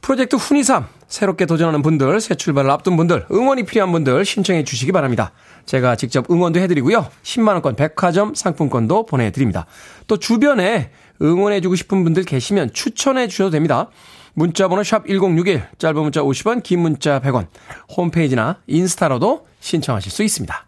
[0.00, 5.32] 프로젝트 훈이삼, 새롭게 도전하는 분들, 새 출발을 앞둔 분들, 응원이 필요한 분들 신청해 주시기 바랍니다.
[5.64, 7.08] 제가 직접 응원도 해드리고요.
[7.22, 9.66] 10만원권 백화점 상품권도 보내드립니다.
[10.06, 10.90] 또 주변에
[11.20, 13.88] 응원해주고 싶은 분들 계시면 추천해 주셔도 됩니다.
[14.34, 17.48] 문자번호 샵 1061, 짧은 문자 50원, 긴 문자 100원,
[17.96, 20.64] 홈페이지나 인스타로도 신청하실 수 있습니다.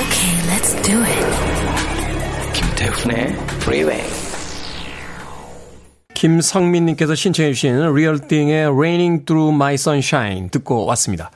[0.00, 1.39] Okay, let's do it.
[2.90, 4.02] 김태훈의 Freeway.
[6.14, 11.30] 김성민님께서 신청해 주신 Real Thing의 Raining Through My Sunshine 듣고 왔습니다.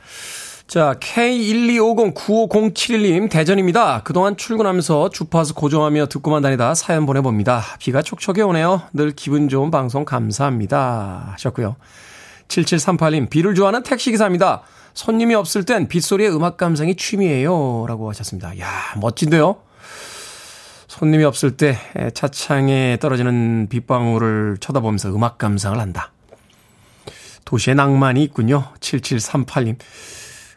[0.67, 4.03] 자, K125095071님, 대전입니다.
[4.03, 7.63] 그동안 출근하면서 주파수 고정하며 듣고만 다니다 사연 보내봅니다.
[7.79, 8.83] 비가 촉촉해 오네요.
[8.93, 11.29] 늘 기분 좋은 방송 감사합니다.
[11.33, 11.77] 하셨고요.
[12.49, 14.63] 7738님, 비를 좋아하는 택시기사입니다.
[14.95, 17.85] 손님이 없을 땐 빗소리의 음악 감상이 취미예요.
[17.87, 18.59] 라고 하셨습니다.
[18.59, 18.69] 야
[19.01, 19.59] 멋진데요?
[20.95, 21.77] 손님이 없을 때
[22.15, 26.13] 차창에 떨어지는 빗방울을 쳐다보면서 음악 감상을 한다.
[27.45, 28.69] 도시의 낭만이 있군요.
[28.79, 29.77] 7738님.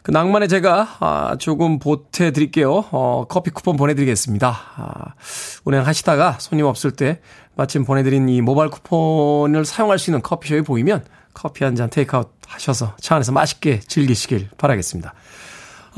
[0.04, 2.84] 그 낭만에 제가 아, 조금 보태 드릴게요.
[2.92, 4.56] 어, 커피 쿠폰 보내드리겠습니다.
[4.76, 5.14] 아,
[5.64, 7.20] 운행하시다가 손님 없을 때
[7.56, 12.94] 마침 보내드린 이 모바일 쿠폰을 사용할 수 있는 커피숍이 보이면 커피 한 잔 테이크아웃 하셔서
[13.00, 15.14] 차 안에서 맛있게 즐기시길 바라겠습니다.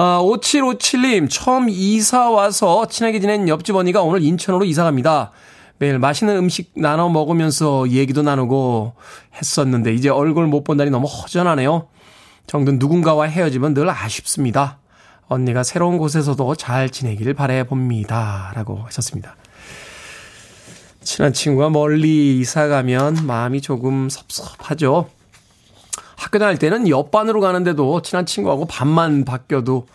[0.03, 5.31] 아, 5757님, 처음 이사 와서 친하게 지낸 옆집 언니가 오늘 인천으로 이사 갑니다.
[5.77, 8.95] 매일 맛있는 음식 나눠 먹으면서 얘기도 나누고
[9.35, 11.89] 했었는데 이제 얼굴 못 본다니 너무 허전하네요.
[12.47, 14.79] 정든 누군가와 헤어지면 늘 아쉽습니다.
[15.29, 18.53] 언니가 새로운 곳에서도 잘 지내기를 바래봅니다.
[18.55, 19.37] 라고 하셨습니다.
[21.03, 25.11] 친한 친구가 멀리 이사 가면 마음이 조금 섭섭하죠.
[26.21, 29.87] 학교 다닐 때는 옆반으로 가는데도 친한 친구하고 반만 바뀌어도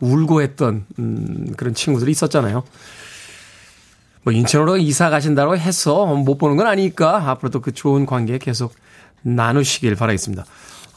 [0.00, 2.62] 울고 했던 음, 그런 친구들이 있었잖아요.
[4.22, 8.74] 뭐 인천으로 이사 가신다고 해서 못 보는 건 아니니까 앞으로도 그 좋은 관계 계속
[9.22, 10.44] 나누시길 바라겠습니다.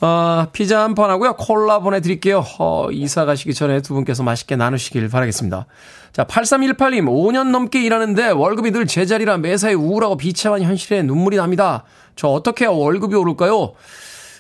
[0.02, 1.38] 어, 피자 한 판 하고요.
[1.38, 2.44] 콜라 보내드릴게요.
[2.60, 5.66] 어, 이사 가시기 전에 두 분께서 맛있게 나누시길 바라겠습니다.
[6.12, 11.86] 자, 8318님, 5년 넘게 일하는데 월급이 늘 제자리라 매사에 우울하고 비참한 현실에 눈물이 납니다.
[12.18, 13.76] 저 어떻게 월급이 오를까요?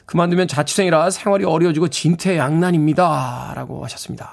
[0.06, 3.54] 그만두면 자취생이라 생활이 어려워지고 진퇴양난입니다.
[3.56, 4.32] 라고 하셨습니다.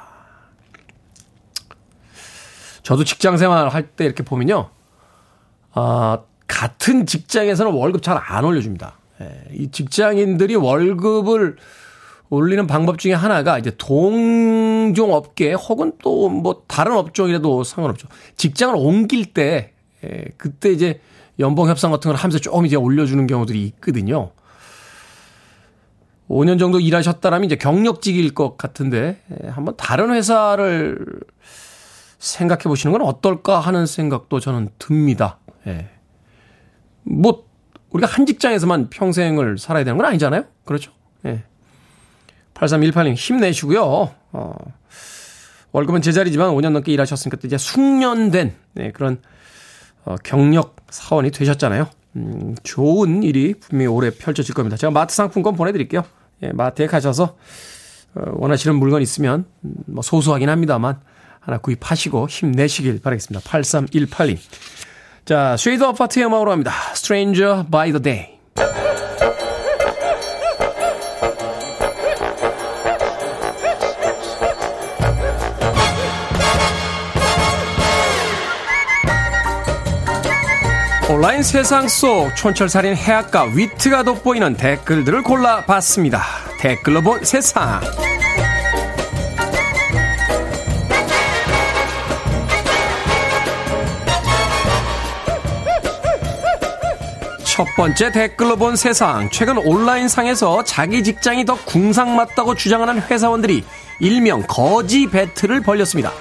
[2.83, 4.71] 저도 직장 생활 할 때 이렇게 보면요.
[5.73, 8.95] 아, 같은 직장에서는 월급 잘 안 올려줍니다.
[9.21, 11.57] 예, 이 직장인들이 월급을
[12.31, 18.09] 올리는 방법 중에 하나가 이제 동종 업계 혹은 또 뭐 다른 업종이라도 상관없죠.
[18.37, 19.73] 직장을 옮길 때,
[20.05, 21.01] 예, 그때 이제
[21.39, 24.31] 연봉 협상 같은 걸 하면서 조금 이제 올려주는 경우들이 있거든요.
[26.31, 31.05] 5년 정도 일하셨다라면 이제 경력직일 것 같은데, 예, 한번 다른 회사를
[32.19, 35.39] 생각해 보시는 건 어떨까 하는 생각도 저는 듭니다.
[35.67, 35.89] 예.
[37.03, 37.47] 뭐,
[37.91, 40.45] 우리가 한 직장에서만 평생을 살아야 되는 건 아니잖아요?
[40.65, 40.93] 그렇죠?
[41.27, 41.43] 예.
[42.55, 44.15] 8318님, 힘내시고요.
[44.33, 44.55] 어,
[45.73, 49.21] 월급은 제자리지만 5년 넘게 일하셨으니까 또 이제 숙련된, 네, 그런,
[50.05, 51.89] 어, 경력 사원이 되셨잖아요.
[52.17, 54.77] 음, 좋은 일이 분명히 올해 펼쳐질 겁니다.
[54.77, 56.05] 제가 마트 상품권 보내드릴게요.
[56.43, 57.37] 예, 마트에 가셔서,
[58.15, 61.01] 어, 원하시는 물건 있으면, 음, 뭐 소소하긴 합니다만,
[61.41, 63.49] 하나 구입하시고 힘내시길 바라겠습니다.
[63.49, 64.39] 8318님.
[65.25, 66.73] 자, Shades Apart의 음악으로 합니다.
[66.93, 68.40] Stranger by the Day.
[81.11, 86.23] 온라인 세상 속 촌철살인 해악과 위트가 돋보이는 댓글들을 골라봤습니다.
[86.61, 87.81] 댓글로 본 세상.
[97.43, 99.29] 첫 번째 댓글로 본 세상.
[99.33, 103.65] 최근 온라인상에서 자기 직장이 더 궁상 맞다고 주장하는 회사원들이
[103.99, 106.13] 일명 거지 배틀을 벌였습니다.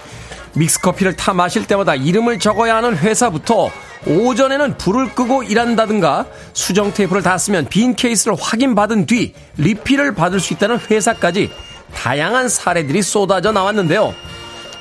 [0.55, 3.69] 믹스커피를 타 마실 때마다 이름을 적어야 하는 회사부터
[4.07, 10.53] 오전에는 불을 끄고 일한다든가 수정 테이프를 다 쓰면 빈 케이스를 확인받은 뒤 리필을 받을 수
[10.53, 11.51] 있다는 회사까지
[11.93, 14.13] 다양한 사례들이 쏟아져 나왔는데요.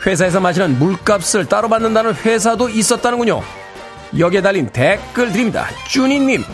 [0.07, 3.43] 회사에서 마시는 물값을 따로 받는다는 회사도 있었다는군요.
[4.19, 5.67] 여기에 달린 댓글 드립니다.
[5.89, 6.45] 쭈니님.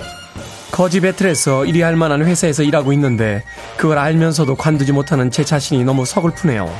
[0.70, 3.44] 거지 배틀에서 일이 할 만한 회사에서 일하고 있는데
[3.76, 6.74] 그걸 알면서도 관두지 못하는 제 자신이 너무 서글프네요.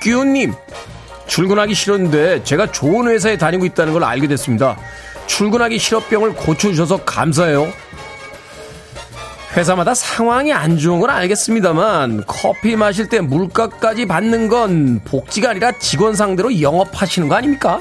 [0.00, 0.52] 끼우님.
[1.32, 4.76] 출근하기 싫었는데 제가 좋은 회사에 다니고 있다는 걸 알게 됐습니다.
[5.26, 7.72] 출근하기 싫어병을 고쳐주셔서 감사해요.
[9.56, 16.14] 회사마다 상황이 안 좋은 건 알겠습니다만 커피 마실 때 물값까지 받는 건 복지가 아니라 직원
[16.14, 17.80] 상대로 영업하시는 거 아닙니까?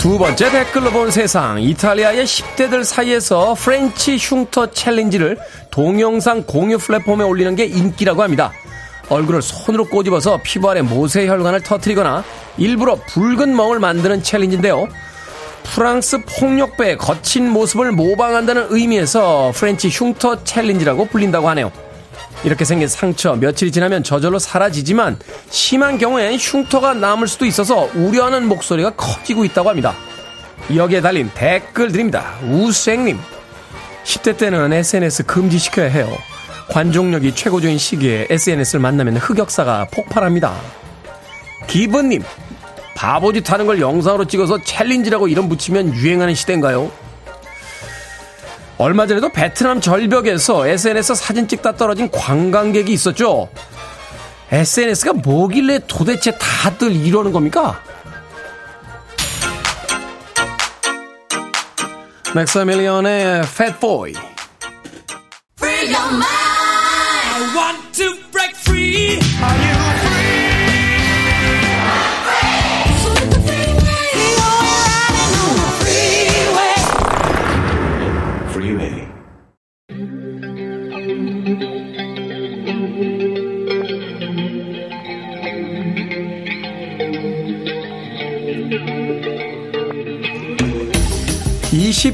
[0.00, 1.60] 두 번째 댓글로 본 세상.
[1.60, 5.36] 이탈리아의 10대들 사이에서 프렌치 흉터 챌린지를
[5.70, 8.50] 동영상 공유 플랫폼에 올리는 게 인기라고 합니다.
[9.10, 12.24] 얼굴을 손으로 꼬집어서 피부 아래 모세혈관을 터트리거나
[12.56, 14.88] 일부러 붉은 멍을 만드는 챌린지인데요.
[15.64, 21.70] 프랑스 폭력배의 거친 모습을 모방한다는 의미에서 프렌치 흉터 챌린지라고 불린다고 하네요.
[22.44, 25.18] 이렇게 생긴 상처 며칠이 지나면 저절로 사라지지만
[25.50, 29.94] 심한 경우엔 흉터가 남을 수도 있어서 우려하는 목소리가 커지고 있다고 합니다.
[30.74, 32.38] 여기에 달린 댓글 드립니다.
[32.44, 33.18] 우생님.
[34.04, 36.10] 10대 때는 SNS 금지시켜야 해요.
[36.70, 40.54] 관종력이 최고조인 시기에 SNS를 만나면 흑역사가 폭발합니다.
[41.66, 42.22] 기분님.
[42.94, 46.90] 바보짓 하는 걸 영상으로 찍어서 챌린지라고 이름 붙이면 유행하는 시대인가요?
[48.80, 53.50] 얼마 전에도 베트남 절벽에서 SNS 사진 찍다 떨어진 관광객이 있었죠.
[54.50, 57.82] SNS가 뭐길래 도대체 다들 이러는 겁니까?
[62.34, 64.14] 맥사밀리언의 free.
[68.80, 70.09] 이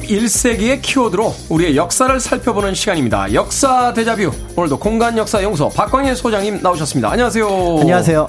[0.07, 3.33] 21세기의 키워드로 우리의 역사를 살펴보는 시간입니다.
[3.35, 4.31] 역사 대자뷰.
[4.57, 7.11] 오늘도 공간 역사 연구소 박광일 소장님 나오셨습니다.
[7.11, 7.47] 안녕하세요.
[7.81, 8.29] 안녕하세요.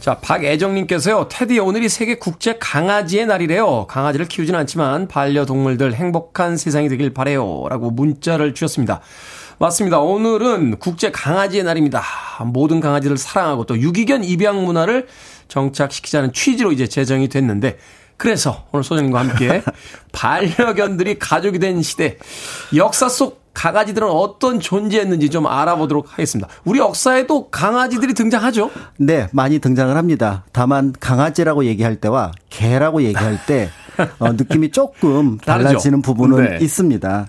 [0.00, 3.86] 자, 박애정님께서요, 테디 오늘이 세계 국제 강아지의 날이래요.
[3.86, 7.64] 강아지를 키우진 않지만 반려동물들 행복한 세상이 되길 바래요.
[7.70, 9.00] 라고 문자를 주셨습니다.
[9.58, 10.00] 맞습니다.
[10.00, 12.02] 오늘은 국제 강아지의 날입니다.
[12.44, 15.06] 모든 강아지를 사랑하고 또 유기견 입양 문화를
[15.48, 17.78] 정착시키자는 취지로 이제 제정이 됐는데,
[18.16, 19.62] 그래서 오늘 소장님과 함께
[20.12, 22.18] 반려견들이 가족이 된 시대,
[22.74, 26.48] 역사 속 강아지들은 어떤 존재였는지 좀 알아보도록 하겠습니다.
[26.64, 28.70] 우리 역사에도 강아지들이 등장하죠?
[28.98, 30.44] 네, 많이 등장을 합니다.
[30.52, 33.70] 다만 강아지라고 얘기할 때와 개라고 얘기할 때
[34.18, 35.38] 어, 느낌이 조금?
[35.38, 36.64] 달라지는 부분은 네.
[36.64, 37.28] 있습니다.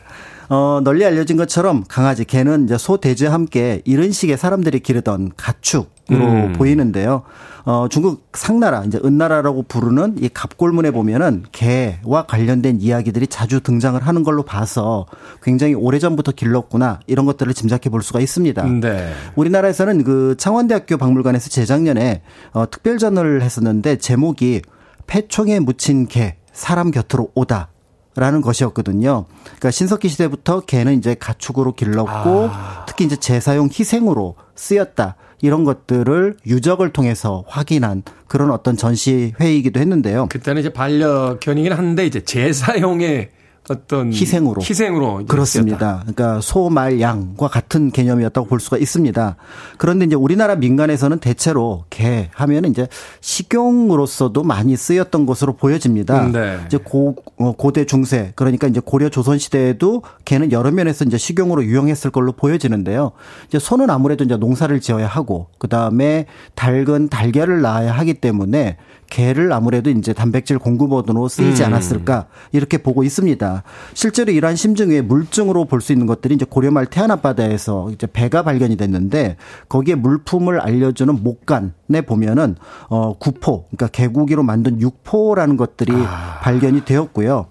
[0.50, 5.95] 어, 널리 알려진 것처럼 강아지, 개는 이제 소, 돼지와 함께 이런 식의 사람들이 기르던 가축으로
[6.12, 6.54] 음.
[6.54, 7.24] 보이는데요.
[7.66, 14.24] 어, 중국 상나라, 이제 은나라라고 부르는 이 갑골문에 보면은 개와 관련된 이야기들이 자주 등장을 하는
[14.24, 15.08] 걸로 봐서
[15.42, 18.64] 굉장히 오래전부터 길렀구나 이런 것들을 짐작해 볼 수가 있습니다.
[18.82, 19.12] 네.
[19.36, 22.22] 우리나라에서는 그 창원대학교 박물관에서 재작년에
[22.54, 24.62] 어, 특별전을 했었는데 제목이
[25.08, 27.70] 폐총에 묻힌 개 사람 곁으로 오다.
[28.18, 29.26] 라는 것이었거든요.
[29.44, 32.50] 그러니까 신석기 시대부터 개는 이제 가축으로 길렀고
[32.88, 35.18] 특히 이제 제사용 희생으로 쓰였다.
[35.46, 40.28] 이런 것들을 유적을 통해서 확인한 그런 어떤 전시 회의이기도 했는데요.
[40.30, 43.30] 그때는 이제 반려 견이긴 한데 이제 제사용의
[43.70, 44.62] 어떤 희생으로.
[44.62, 46.00] 희생으로 그렇습니다.
[46.02, 49.36] 그러니까 소, 말, 양과 같은 개념이었다고 볼 수가 있습니다.
[49.78, 52.88] 그런데 이제 우리나라 민간에서는 대체로 개 하면은 이제
[53.22, 56.32] 식용으로서도 많이 쓰였던 것으로 보여집니다.
[56.32, 56.60] 네.
[56.68, 61.64] 이제 고, 어, 고대 중세 그러니까 이제 고려 조선 시대에도 개는 여러 면에서 이제 식용으로
[61.64, 63.12] 유용했을 걸로 보여지는데요.
[63.48, 68.78] 이제 소는 아무래도 이제 농사를 지어야 하고 그 다음에 닭은 달걀을 낳아야 하기 때문에
[69.10, 71.68] 개를 아무래도 이제 단백질 공급원으로 쓰이지 음.
[71.68, 73.64] 않았을까 이렇게 보고 있습니다.
[73.94, 78.42] 실제로 이러한 심증 외에 물증으로 볼 수 있는 것들이 이제 고려말 태안 앞바다에서 이제 배가
[78.42, 79.38] 발견이 됐는데
[79.70, 82.56] 거기에 물품을 알려주는 목간에 보면은
[82.90, 85.94] 어 구포 그러니까 개고기로 만든 육포라는 것들이
[86.42, 87.46] 발견이 되었고요.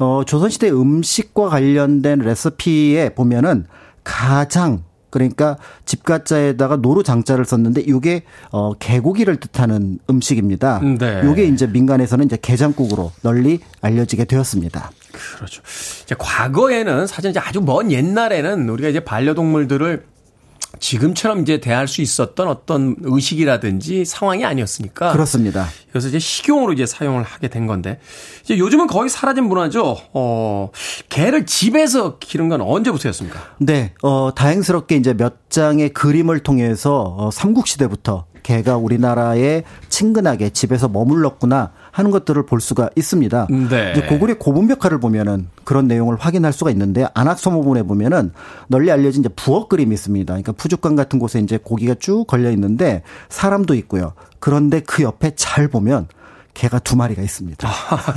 [0.00, 3.64] 어 조선시대 음식과 관련된 레시피에 보면은
[4.04, 10.80] 가장 그러니까 집가자에다가 노루 장자를 썼는데 이게 어 개고기를 뜻하는 음식입니다.
[10.98, 11.22] 네.
[11.24, 14.90] 요게 이제 민간에서는 이제 게장국으로 널리 알려지게 되었습니다.
[15.36, 15.62] 그렇죠.
[16.02, 20.04] 이제 과거에는 사실 이제 아주 먼 옛날에는 우리가 이제 반려동물들을
[20.80, 25.12] 지금처럼 이제 대할 수 있었던 어떤 의식이라든지 상황이 아니었으니까.
[25.12, 25.66] 그렇습니다.
[25.90, 27.98] 그래서 이제 식용으로 이제 사용을 하게 된 건데
[28.42, 29.96] 이제 요즘은 거의 사라진 문화죠.
[30.12, 30.70] 어,
[31.08, 33.40] 개를 집에서 기른 건 언제부터였습니까?
[33.58, 41.72] 네, 어, 다행스럽게 이제 몇 장의 그림을 통해서 어, 삼국시대부터 개가 우리나라에 친근하게 집에서 머물렀구나
[41.98, 43.48] 하는 것들을 볼 수가 있습니다.
[43.50, 43.92] 네.
[43.92, 48.30] 이제 고구려 고분벽화를 보면은 그런 내용을 확인할 수가 있는데 안악서모본에 보면은
[48.68, 50.32] 널리 알려진 이제 부엌 그림이 있습니다.
[50.32, 54.12] 그러니까 푸죽관 같은 곳에 이제 고기가 쭉 걸려 있는데 사람도 있고요.
[54.38, 56.06] 그런데 그 옆에 잘 보면
[56.54, 57.68] 개가 두 마리가 있습니다.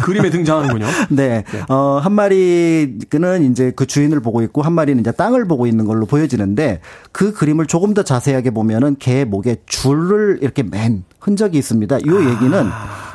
[0.05, 0.86] 그림에 등장하는군요.
[1.09, 1.43] 네.
[1.67, 6.05] 어, 한 마리는 이제 그 주인을 보고 있고 한 마리는 이제 땅을 보고 있는 걸로
[6.05, 11.97] 보여지는데 그 그림을 조금 더 자세하게 보면은 개 목에 줄을 이렇게 맨 흔적이 있습니다.
[11.97, 12.69] 이 얘기는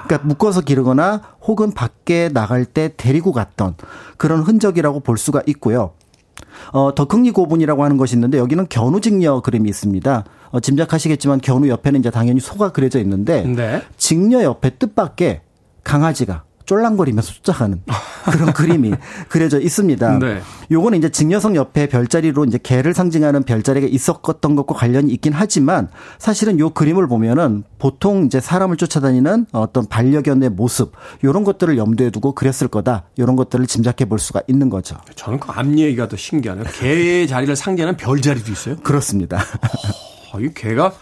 [0.07, 3.75] 그러니까 묶어서 기르거나 혹은 밖에 나갈 때 데리고 갔던
[4.17, 5.93] 그런 흔적이라고 볼 수가 있고요.
[6.73, 10.25] 어, 덕흥리 고분이라고 하는 것이 있는데 여기는 견우직녀 그림이 있습니다.
[10.51, 13.83] 어, 짐작하시겠지만 견우 옆에는 이제 당연히 소가 그려져 있는데 네.
[13.97, 15.41] 직녀 옆에 뜻밖의
[15.85, 17.83] 강아지가 쫄랑거리면서 쫓아가는
[18.31, 18.93] 그런 그림이
[19.29, 20.19] 그려져 있습니다.
[20.19, 20.41] 네.
[20.71, 25.89] 요거는 이제 직녀성 옆에 별자리로 이제 개를 상징하는 별자리가 있었던 것과 관련이 있긴 하지만
[26.19, 30.93] 사실은 요 그림을 보면은 보통 이제 사람을 쫓아다니는 어떤 반려견의 모습
[31.25, 33.05] 요런 것들을 염두에 두고 그렸을 거다.
[33.19, 34.97] 요런 것들을 짐작해 볼 수가 있는 거죠.
[35.14, 36.64] 저는 그 앞 얘기가 더 신기하네요.
[36.75, 38.77] 개의 자리를 상징하는 별자리도 있어요.
[38.83, 39.39] 그렇습니다.
[40.37, 40.93] 아, 이 개가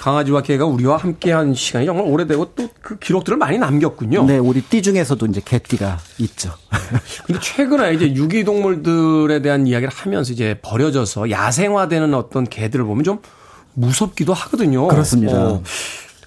[0.00, 4.26] 강아지와 개가 우리와 함께한 시간이 정말 오래되고 또 그 기록들을 많이 남겼군요.
[4.26, 6.52] 네, 우리 띠 중에서도 이제 개띠가 있죠.
[7.26, 13.18] 근데 최근에 이제 유기동물들에 대한 이야기를 하면서 이제 버려져서 야생화되는 어떤 개들을 보면 좀
[13.74, 14.86] 무섭기도 하거든요.
[14.86, 15.36] 그렇습니다.
[15.36, 15.62] 어,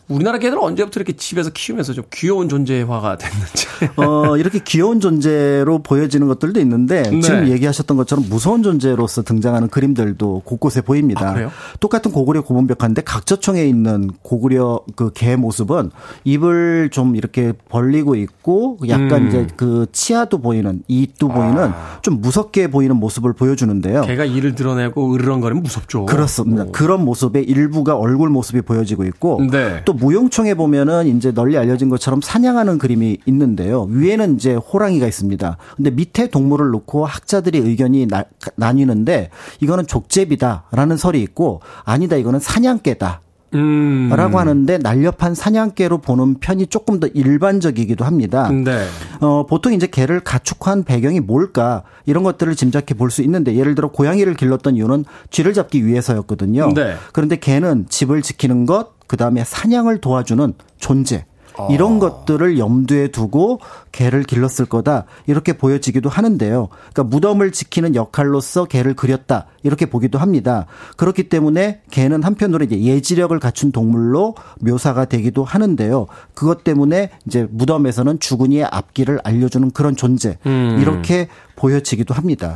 [0.09, 3.67] 우리나라 개들은 언제부터 이렇게 집에서 키우면서 좀 귀여운 존재화가 됐는지.
[3.97, 7.21] 어, 이렇게 귀여운 존재로 보여지는 것들도 있는데 네.
[7.21, 11.29] 지금 얘기하셨던 것처럼 무서운 존재로서 등장하는 그림들도 곳곳에 보입니다.
[11.29, 11.51] 아, 그래요?
[11.79, 15.91] 똑같은 고구려 고분벽화인데 각저청에 있는 고구려 그 개 모습은
[16.23, 19.27] 입을 좀 이렇게 벌리고 있고 약간 음.
[19.27, 24.01] 이제 그 치아도 보이는 입도 보이는 좀 무섭게 보이는 모습을 보여주는데요.
[24.01, 26.05] 개가 이를 드러내고 으르렁거리면 무섭죠.
[26.05, 26.65] 그렇습니다.
[26.71, 29.81] 그런 모습의 일부가 얼굴 모습이 보여지고 있고 네.
[29.85, 33.83] 또 무용총에 보면은 이제 널리 알려진 것처럼 사냥하는 그림이 있는데요.
[33.89, 35.57] 위에는 이제 호랑이가 있습니다.
[35.75, 38.23] 근데 밑에 동물을 놓고 학자들이 의견이 나,
[38.55, 39.29] 나뉘는데
[39.61, 43.21] 이거는 족제비다라는 설이 있고 아니다 이거는 사냥개다.
[43.55, 44.09] 음.
[44.13, 48.47] 라고 하는데 날렵한 사냥개로 보는 편이 조금 더 일반적이기도 합니다.
[48.51, 48.85] 네.
[49.21, 53.89] 어, 보통 이제 개를 가축한 배경이 뭘까 이런 것들을 짐작해 볼 수 있는데 예를 들어
[53.89, 56.73] 고양이를 길렀던 이유는 쥐를 잡기 위해서였거든요.
[56.75, 56.93] 네.
[57.11, 61.25] 그런데 개는 집을 지키는 것, 그 다음에 사냥을 도와주는 존재.
[61.69, 61.99] 이런 아.
[61.99, 63.59] 것들을 염두에 두고
[63.91, 66.69] 개를 길렀을 거다 이렇게 보여지기도 하는데요.
[66.93, 70.67] 그러니까 무덤을 지키는 역할로서 개를 그렸다 이렇게 보기도 합니다.
[70.95, 76.05] 그렇기 때문에 개는 한편으로 이제 예지력을 갖춘 동물로 묘사가 되기도 하는데요.
[76.33, 80.77] 그것 때문에 이제 무덤에서는 죽은이의 앞길을 알려주는 그런 존재 음.
[80.79, 82.55] 이렇게 보여지기도 합니다.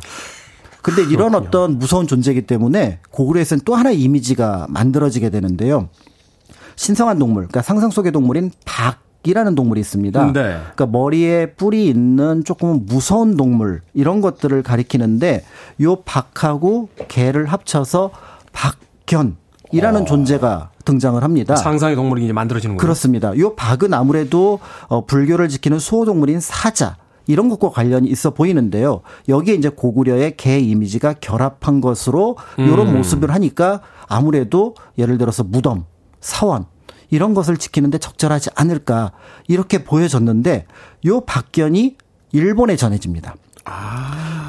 [0.82, 5.89] 근데 이런 어떤 무서운 존재이기 때문에 고구려에서는 또 하나의 이미지가 만들어지게 되는데요.
[6.76, 10.26] 신성한 동물, 그러니까 상상 속의 동물인 박이라는 동물이 있습니다.
[10.28, 10.32] 네.
[10.34, 15.43] 그러니까 머리에 뿔이 있는 조금 무서운 동물 이런 것들을 가리키는데
[15.82, 18.11] 요 박하고 개를 합쳐서
[18.51, 21.55] 박견이라는 존재가 등장을 합니다.
[21.55, 22.82] 상상의 동물이 이제 만들어지는 거예요.
[22.82, 23.38] 그렇습니다.
[23.38, 29.01] 요 박은 아무래도 어, 불교를 지키는 수호 동물인 사자 이런 것과 관련이 있어 보이는데요.
[29.30, 32.97] 여기에 이제 고구려의 개 이미지가 결합한 것으로 이런 음.
[32.97, 35.86] 모습을 하니까 아무래도 예를 들어서 무덤,
[36.24, 36.65] 사원
[37.11, 39.11] 이런 것을 지키는데 적절하지 않을까
[39.47, 40.65] 이렇게 보여졌는데
[41.05, 41.97] 요 박견이
[42.32, 43.36] 일본에 전해집니다.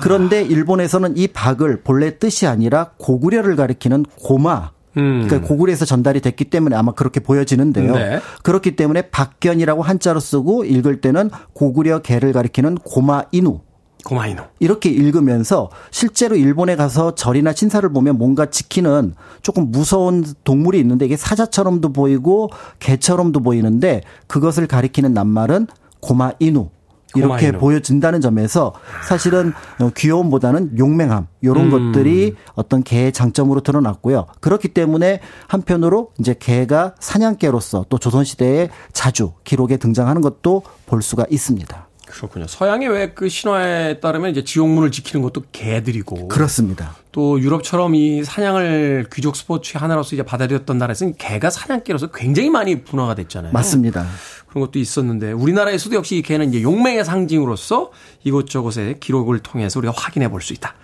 [0.00, 5.26] 그런데 일본에서는 이 박을 본래 뜻이 아니라 고구려를 가리키는 고마 음.
[5.26, 7.94] 그러니까 고구려에서 전달이 됐기 때문에 아마 그렇게 보여지는데요.
[7.94, 8.20] 네.
[8.42, 13.60] 그렇기 때문에 박견이라고 한자로 쓰고 읽을 때는 고구려 개를 가리키는 고마이누
[14.04, 14.42] 고마이노.
[14.60, 21.16] 이렇게 읽으면서 실제로 일본에 가서 절이나 신사를 보면 뭔가 지키는 조금 무서운 동물이 있는데 이게
[21.16, 25.66] 사자처럼도 보이고 개처럼도 보이는데 그것을 가리키는 낱말은
[26.00, 26.68] 고마이누
[27.16, 27.58] 이렇게 고마이누.
[27.58, 28.74] 보여진다는 점에서
[29.06, 31.92] 사실은 어, 귀여움보다는 용맹함 이런 음.
[31.92, 34.26] 것들이 어떤 개의 장점으로 드러났고요.
[34.40, 41.24] 그렇기 때문에 한편으로 이제 개가 사냥개로서 또 조선 시대에 자주 기록에 등장하는 것도 볼 수가
[41.30, 41.83] 있습니다.
[42.14, 42.46] 그렇군요.
[42.46, 46.28] 서양의 왜 그 신화에 따르면 이제 지옥문을 지키는 것도 개들이고.
[46.28, 46.96] 그렇습니다.
[47.12, 53.14] 또 유럽처럼 이 사냥을 귀족 스포츠의 하나로서 이제 받아들였던 나라에서는 개가 사냥개로서 굉장히 많이 분화가
[53.14, 53.52] 됐잖아요.
[53.52, 54.06] 맞습니다.
[54.48, 57.90] 그런 것도 있었는데 우리나라에서도 역시 이 개는 이제 용맹의 상징으로서
[58.24, 60.74] 이곳저곳의 기록을 통해서 우리가 확인해 볼 수 있다.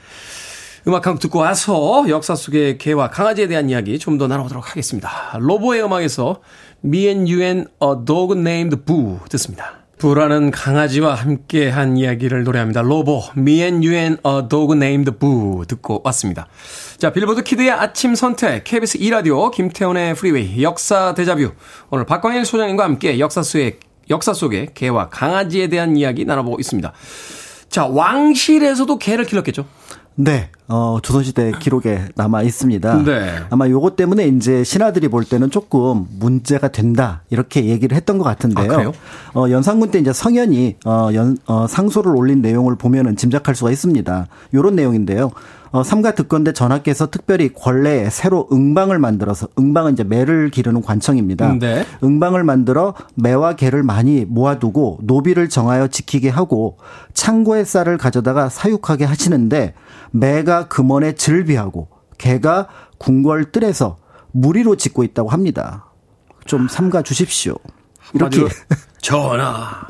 [0.87, 5.37] 음악 한 곡 듣고 와서 역사 속의 개와 강아지에 대한 이야기 좀 더 나눠보도록 하겠습니다.
[5.39, 6.41] 로보의 음악에서
[6.85, 9.80] Me and You and a Dog Named Boo 듣습니다.
[10.01, 12.80] 부라는 강아지와 함께 한 이야기를 노래합니다.
[12.80, 16.48] 로보, Me and You and a Dog Named Boo 듣고 왔습니다.
[16.96, 21.53] 자, 빌보드 키드의 아침 선택, KBS 2라디오, 김태훈의 프리웨이, 역사 데자뷰.
[21.90, 23.78] 오늘 박광일 소장님과 함께 역사 속의,
[24.09, 26.92] 역사 속의 개와 강아지에 대한 이야기 나눠보고 있습니다.
[27.68, 29.66] 자, 왕실에서도 개를 길렀겠죠?
[30.16, 33.04] 네, 어, 조선시대 기록에 남아 있습니다.
[33.04, 33.36] 네.
[33.48, 38.70] 아마 요것 때문에 이제 신하들이 볼 때는 조금 문제가 된다, 이렇게 얘기를 했던 것 같은데요.
[38.70, 38.92] 아, 그래요?
[39.34, 44.26] 어, 연산군 때 이제 성현이, 어, 연, 어, 상소를 올린 내용을 보면은 짐작할 수가 있습니다.
[44.52, 45.30] 요런 내용인데요.
[45.73, 51.55] 어, 삼가 득건대 전하께서 특별히 권례에 새로 응방을 만들어서 응방은 이제 매를 기르는 관청입니다.
[51.61, 51.87] 네.
[52.03, 56.79] 응방을 만들어 매와 개를 많이 모아두고 노비를 정하여 지키게 하고
[57.14, 59.75] 창고의 쌀을 가져다가 사육하게 하시는데
[60.11, 62.66] 매가 금원에 즐비하고 개가
[62.99, 63.97] 궁궐 뜰에서
[64.33, 65.87] 무리로 짓고 있다고 합니다.
[66.47, 67.55] 좀 삼가 주십시오.
[68.12, 68.45] 이렇게
[69.01, 69.87] 전하,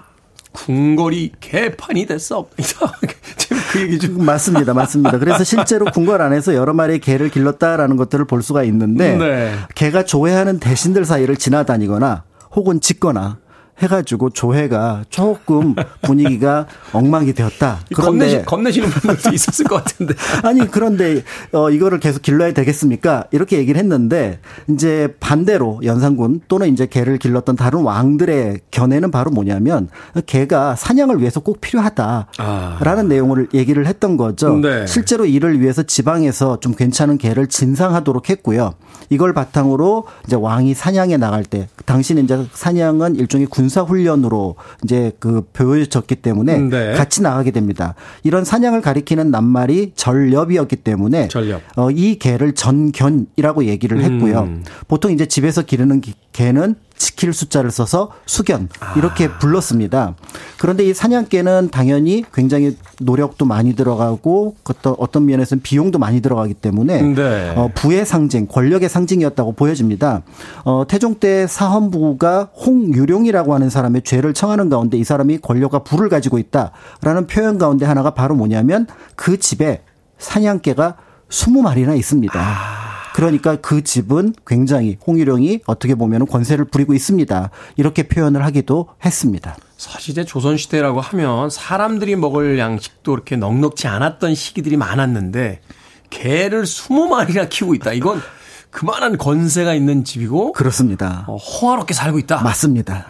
[0.52, 2.62] 궁궐이 개판이 됐사옵니다.
[3.36, 4.24] 지금 그 얘기 좀.
[4.24, 5.18] 맞습니다, 맞습니다.
[5.18, 9.54] 그래서 실제로 궁궐 안에서 여러 마리의 개를 길렀다라는 것들을 볼 수가 있는데 네.
[9.74, 12.24] 개가 조회하는 대신들 사이를 지나다니거나
[12.54, 13.38] 혹은 짖거나
[13.82, 17.80] 해가지고 조회가 조금 분위기가 엉망이 되었다.
[17.94, 20.14] 겁내시, 겁내시 는 분들도 있었을 것 같은데.
[20.42, 21.22] 아니 그런데
[21.52, 23.24] 어 이거를 계속 길러야 되겠습니까?
[23.30, 29.88] 이렇게 얘기를 했는데 이제 반대로 연산군 또는 이제 개를 길렀던 다른 왕들의 견해는 바로 뭐냐면
[30.26, 33.02] 개가 사냥을 위해서 꼭 필요하다라는 아.
[33.02, 34.56] 내용을 얘기를 했던 거죠.
[34.56, 34.86] 네.
[34.86, 38.74] 실제로 이를 위해서 지방에서 좀 괜찮은 개를 진상하도록 했고요.
[39.08, 45.42] 이걸 바탕으로 이제 왕이 사냥에 나갈 때 당시는 이제 사냥은 일종의 군사 훈련으로 이제 그
[45.54, 46.92] 보여졌기 때문에 네.
[46.92, 47.94] 같이 나가게 됩니다.
[48.24, 51.62] 이런 사냥을 가리키는 낱말이 전렵이었기 때문에 전렵.
[51.76, 54.40] 어, 이 개를 전견이라고 얘기를 했고요.
[54.40, 54.64] 음.
[54.88, 59.38] 보통 이제 집에서 기르는 기- 개는 지킬 숫자를 써서 수견 이렇게 아.
[59.38, 60.14] 불렀습니다.
[60.58, 67.00] 그런데 이 사냥개는 당연히 굉장히 노력도 많이 들어가고 어떤 어떤 면에서는 비용도 많이 들어가기 때문에
[67.00, 67.54] 네.
[67.56, 70.20] 어, 부의 상징, 권력의 상징이었다고 보여집니다.
[70.64, 76.38] 어, 태종 때 사헌부가 홍유룡이라고 하는 사람의 죄를 청하는 가운데 이 사람이 권력과 부를 가지고
[76.38, 78.86] 있다라는 표현 가운데 하나가 바로 뭐냐면
[79.16, 79.82] 그 집에
[80.18, 80.96] 사냥개가
[81.30, 82.89] 20마리나 있습니다.
[83.20, 87.50] 그러니까 그 집은 굉장히 홍유룡이 어떻게 보면 권세를 부리고 있습니다.
[87.76, 89.58] 이렇게 표현을 하기도 했습니다.
[89.76, 95.60] 사실 이제 조선시대라고 하면 사람들이 먹을 양식도 이렇게 넉넉지 않았던 시기들이 많았는데
[96.08, 97.92] 개를 20마리나 키우고 있다.
[97.92, 98.22] 이건
[98.70, 101.26] 그만한 권세가 있는 집이고 그렇습니다.
[101.28, 102.40] 어, 호화롭게 살고 있다.
[102.40, 103.06] 맞습니다.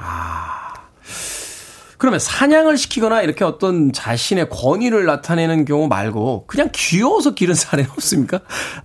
[2.01, 8.41] 그러면 사냥을 시키거나 이렇게 어떤 자신의 권위를 나타내는 경우 말고 그냥 귀여워서 기른 사례는 없습니까?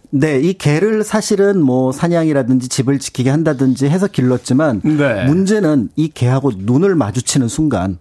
[0.09, 5.23] 네, 이 개를 사실은 뭐 사냥이라든지 집을 지키게 한다든지 해서 길렀지만 네.
[5.27, 7.99] 문제는 이 개하고 눈을 마주치는 순간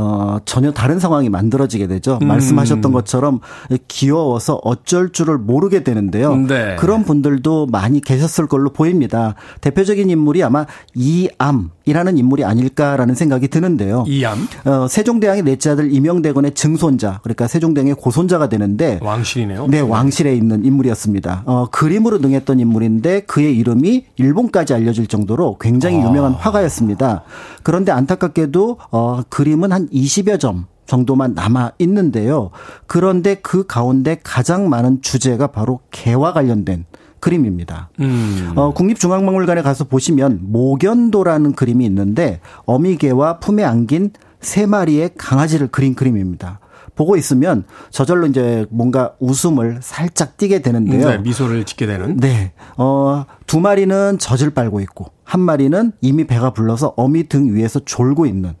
[0.00, 2.18] 어, 전혀 다른 상황이 만들어지게 되죠.
[2.22, 2.28] 음.
[2.28, 3.40] 말씀하셨던 것처럼
[3.88, 6.34] 귀여워서 어쩔 줄을 모르게 되는데요.
[6.34, 6.76] 네.
[6.76, 9.34] 그런 분들도 많이 계셨을 걸로 보입니다.
[9.60, 14.04] 대표적인 인물이 아마 이암이라는 인물이 아닐까라는 생각이 드는데요.
[14.06, 14.48] 이암?
[14.64, 19.66] 어, 세종대왕의 넷째 아들 이명대군의 증손자, 그러니까 세종대왕의 고손자가 되는데 왕실이네요.
[19.66, 21.42] 네, 왕실에 있는 인물이었습니다.
[21.44, 27.24] 어, 그림으로 능했던 인물인데 그의 이름이 일본까지 알려질 정도로 굉장히 유명한 화가였습니다.
[27.62, 32.50] 그런데 안타깝게도 어, 그림은 한 20여 점 정도만 남아 있는데요.
[32.86, 36.84] 그런데 그 가운데 가장 많은 주제가 바로 개와 관련된
[37.20, 37.90] 그림입니다.
[38.00, 38.52] 음.
[38.56, 46.60] 어, 국립중앙박물관에 가서 보시면 모견도라는 그림이 있는데 어미개와 품에 안긴 세 마리의 강아지를 그린 그림입니다.
[47.00, 51.08] 보고 있으면 저절로 이제 뭔가 웃음을 살짝 띠게 되는데요.
[51.08, 52.18] 네, 미소를 짓게 되는.
[52.18, 52.52] 네.
[52.76, 58.26] 어, 두 마리는 젖을 빨고 있고, 한 마리는 이미 배가 불러서 어미 등 위에서 졸고
[58.26, 58.52] 있는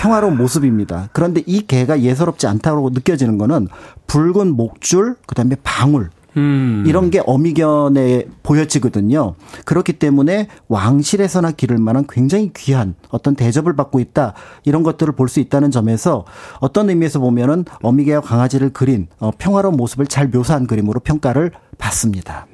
[0.00, 1.08] 평화로운 모습입니다.
[1.12, 3.68] 그런데 이 개가 예사롭지 않다고 느껴지는 거는
[4.08, 6.84] 붉은 목줄, 그 다음에 방울, 음.
[6.86, 9.34] 이런 게 어미견에 보여지거든요.
[9.64, 14.34] 그렇기 때문에 왕실에서나 기를 만한 굉장히 귀한 어떤 대접을 받고 있다.
[14.64, 16.24] 이런 것들을 볼 수 있다는 점에서
[16.60, 22.46] 어떤 의미에서 보면은 어미개와 강아지를 그린 어, 평화로운 모습을 잘 묘사한 그림으로 평가를 받습니다.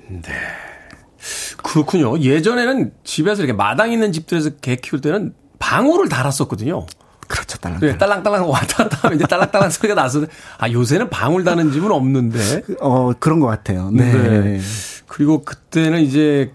[1.62, 2.18] 그렇군요.
[2.18, 6.87] 예전에는 집에서 이렇게 마당 있는 집들에서 개 키울 때는 방울을 달았었거든요.
[7.35, 7.59] 그렇죠.
[7.59, 7.80] 딸랑.
[7.80, 10.24] 네, 딸랑딸랑 왔다 갔다 하면 이제 딸랑딸랑 소리가 나서
[10.59, 12.62] 아 요새는 방울 다는 집은 없는데.
[12.80, 13.91] 어, 그런 것 같아요.
[13.91, 14.12] 네.
[14.12, 14.61] 네.
[15.09, 16.53] 그리고 그때는 이제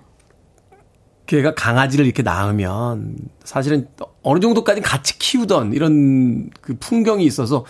[1.25, 3.87] 걔가 강아지를 이렇게 낳으면 사실은
[4.23, 7.65] 어느 정도까지 같이 키우던 이런 그 풍경이 있어서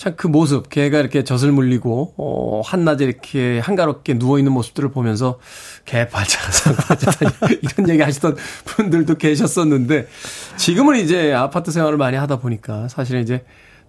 [0.00, 5.38] 참 그 모습, 개가 이렇게 젖을 물리고, 어, 한낮에 이렇게 한가롭게 누워있는 모습들을 보면서,
[5.84, 7.12] 개 발자가 상관이다.
[7.60, 8.34] 이런 얘기 하시던
[8.64, 10.08] 분들도 계셨었는데,
[10.56, 13.44] 지금은 이제 아파트 생활을 많이 하다 보니까, 사실은 이제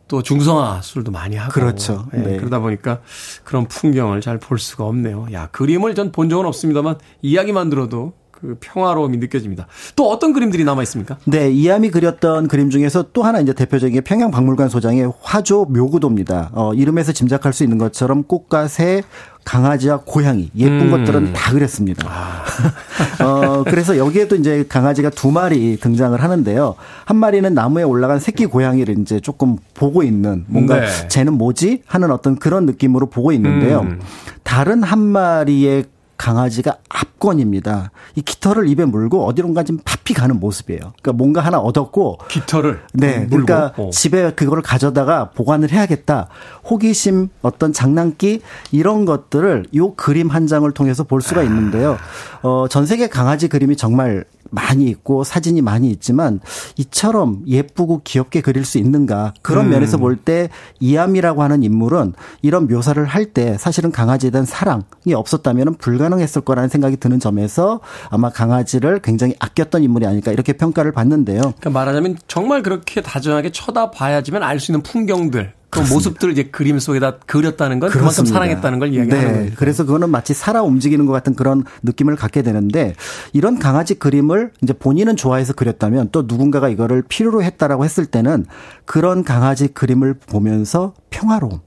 [0.10, 1.54] 또 중성화 술도 많이 하고.
[1.54, 2.06] 그렇죠.
[2.14, 2.38] 예, 네.
[2.38, 3.00] 그러다 보니까
[3.46, 5.28] 그런 풍경을 잘 볼 수가 없네요.
[5.32, 8.12] 야, 그림을 전 본 적은 없습니다만, 이야기만 들어도
[8.42, 9.68] 그 평화로움이 느껴집니다.
[9.96, 11.18] 또 어떤 그림들이 남아 있습니까?
[11.26, 16.50] 네, 이암이 그렸던 그림 중에서 또 하나 이제 대표적인 게 평양 박물관 소장의 화조 묘구도입니다.
[16.54, 19.04] 어, 이름에서 짐작할 수 있는 것처럼 꽃과 새,
[19.44, 20.92] 강아지와 고양이 예쁜 음.
[20.92, 22.08] 것들은 다 그랬습니다.
[23.24, 26.76] 어, 그래서 여기에도 이제 강아지가 두 마리 등장을 하는데요.
[27.06, 31.08] 한 마리는 나무에 올라간 새끼 고양이를 이제 조금 보고 있는 뭔가 네.
[31.08, 33.82] 쟤는 뭐지 하는 어떤 그런 느낌으로 보고 있는데요.
[33.82, 34.00] 음.
[34.44, 35.86] 다른 한 마리의
[36.18, 36.78] 강아지가
[37.22, 37.92] 압권입니다.
[38.16, 40.80] 이 깃털을 입에 물고 어디론가 지금 파피 가는 모습이에요.
[40.80, 43.46] 그러니까 뭔가 하나 얻었고 깃털을 네, 물고.
[43.46, 43.90] 그러니까 어.
[43.92, 46.28] 집에 그거를 가져다가 보관을 해야겠다.
[46.70, 48.42] 호기심, 어떤 장난기
[48.72, 51.98] 이런 것들을 요 그림 한 장을 통해서 볼 수가 있는데요.
[52.42, 56.42] 어, 전 세계 강아지 그림이 정말 많이 있고 사진이 많이 있지만
[56.76, 59.70] 이처럼 예쁘고 귀엽게 그릴 수 있는가 그런 음.
[59.70, 60.50] 면에서 볼 때
[60.82, 66.98] 이암이라고 하는 인물은 이런 묘사를 할 때 사실은 강아지에 대한 사랑이 없었다면 불가능했을 거라는 생각이
[66.98, 71.42] 드는 점에서 아마 강아지를 굉장히 아꼈던 인물이 아닐까 이렇게 평가를 받는데요.
[71.42, 77.18] 그러니까 말하자면 정말 그렇게 다정하게 쳐다봐야지만 알 수 있는 풍경들, 그 모습들을 이제 그림 속에다
[77.26, 78.34] 그렸다는 건 그만큼 그렇습니다.
[78.34, 79.56] 사랑했다는 걸 이야기하는 네, 거죠.
[79.58, 82.94] 그래서 그거는 마치 살아 움직이는 것 같은 그런 느낌을 갖게 되는데
[83.34, 88.46] 이런 강아지 그림을 이제 본인은 좋아해서 그렸다면 또 누군가가 이거를 필요로 했다라고 했을 때는
[88.86, 91.62] 그런 강아지 그림을 보면서 평화로움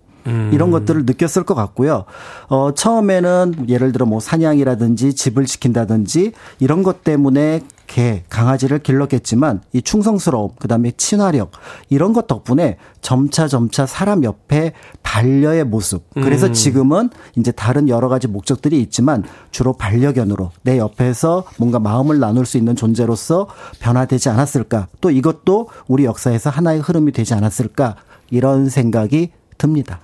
[0.53, 2.05] 이런 것들을 느꼈을 것 같고요.
[2.49, 9.83] 어, 처음에는 예를 들어 뭐 사냥이라든지 집을 지킨다든지 이런 것 때문에 개, 강아지를 길렀겠지만 이
[9.83, 11.53] 충성스러움, 그 다음에 친화력
[11.91, 14.72] 이런 것 덕분에 점차 점차 사람 옆에
[15.03, 16.03] 반려의 모습.
[16.14, 22.47] 그래서 지금은 이제 다른 여러 가지 목적들이 있지만 주로 반려견으로 내 옆에서 뭔가 마음을 나눌
[22.47, 23.49] 수 있는 존재로서
[23.81, 24.89] 변화되지 않았을까.
[25.01, 27.97] 또 이것도 우리 역사에서 하나의 흐름이 되지 않았을까.
[28.31, 30.01] 이런 생각이 듭니다.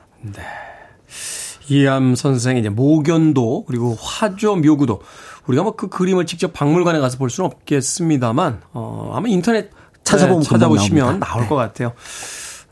[1.69, 5.01] 이암 선생의 이제 모견도 그리고 화조 묘구도
[5.47, 9.71] 우리가 뭐 그 그림을 직접 박물관에 가서 볼 수는 없겠습니다만 어 아마 인터넷
[10.05, 11.21] 찾아보면 네, 찾아보시면.
[11.21, 11.93] 나올 것 같아요.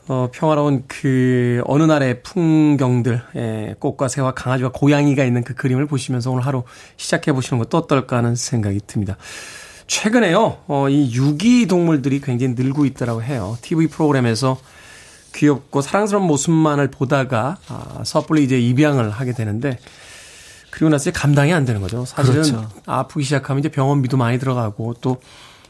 [0.07, 6.31] 어 평화로운 그 어느 날의 풍경들, 예, 꽃과 새와 강아지와 고양이가 있는 그 그림을 보시면서
[6.31, 6.63] 오늘 하루
[6.97, 9.17] 시작해 보시는 것도 어떨까 하는 생각이 듭니다.
[9.85, 13.57] 최근에요, 어, 이 유기 동물들이 굉장히 늘고 있다라고 해요.
[13.61, 14.57] TV 프로그램에서
[15.33, 19.77] 귀엽고 사랑스러운 모습만을 보다가 아, 섣불리 이제 입양을 하게 되는데
[20.71, 22.05] 그리고 나서 이제 감당이 안 되는 거죠.
[22.05, 22.69] 사실은 그렇죠.
[22.85, 25.17] 아프기 시작하면 이제 병원비도 많이 들어가고 또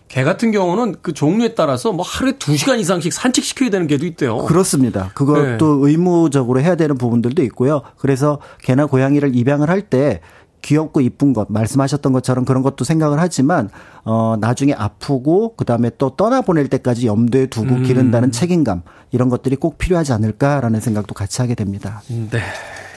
[0.09, 4.39] 개 같은 경우는 그 종류에 따라서 뭐 하루에 두 시간 이상씩 산책시켜야 되는 개도 있대요.
[4.39, 5.11] 그렇습니다.
[5.13, 7.83] 그것도 의무적으로 해야 되는 부분들도 있고요.
[7.95, 10.21] 그래서 개나 고양이를 입양을 할때
[10.61, 13.69] 귀엽고 이쁜 것 말씀하셨던 것처럼 그런 것도 생각을 하지만
[14.03, 17.83] 어 나중에 아프고 그다음에 또 떠나 보낼 때까지 염두에 두고 음.
[17.83, 18.81] 기른다는 책임감
[19.11, 22.01] 이런 것들이 꼭 필요하지 않을까라는 생각도 같이 하게 됩니다.
[22.07, 22.41] 네.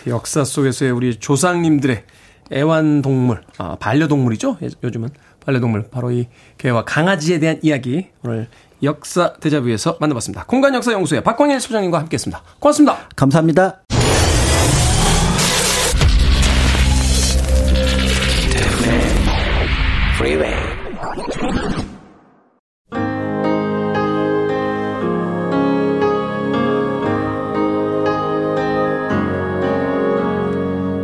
[0.06, 2.02] 역사 속에서의 우리 조상님들의
[2.52, 4.58] 애완동물, 아, 반려동물이죠.
[4.62, 5.08] 예- 요즘은
[5.44, 5.88] 반려동물.
[5.90, 6.26] 바로 이
[6.58, 8.48] 개와 강아지에 대한 이야기 오늘
[8.82, 10.44] 역사 대자뷰에서 만나봤습니다.
[10.46, 12.42] 공간 역사 연구소의 박광일 소장님과 함께했습니다.
[12.58, 12.96] 고맙습니다.
[13.16, 14.01] 감사합니다.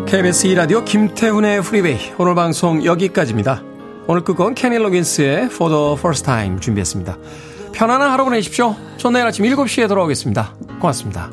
[0.09, 3.63] KBS 2라디오 김태훈의 프리웨이 오늘 방송 여기까지입니다.
[4.07, 7.19] 오늘 끝곡은 케니 로긴스의 For the First Time 준비했습니다.
[7.75, 8.75] 편안한 하루 보내십시오.
[8.97, 10.55] 전 내일 아침 7시에 돌아오겠습니다.
[10.81, 11.31] 고맙습니다.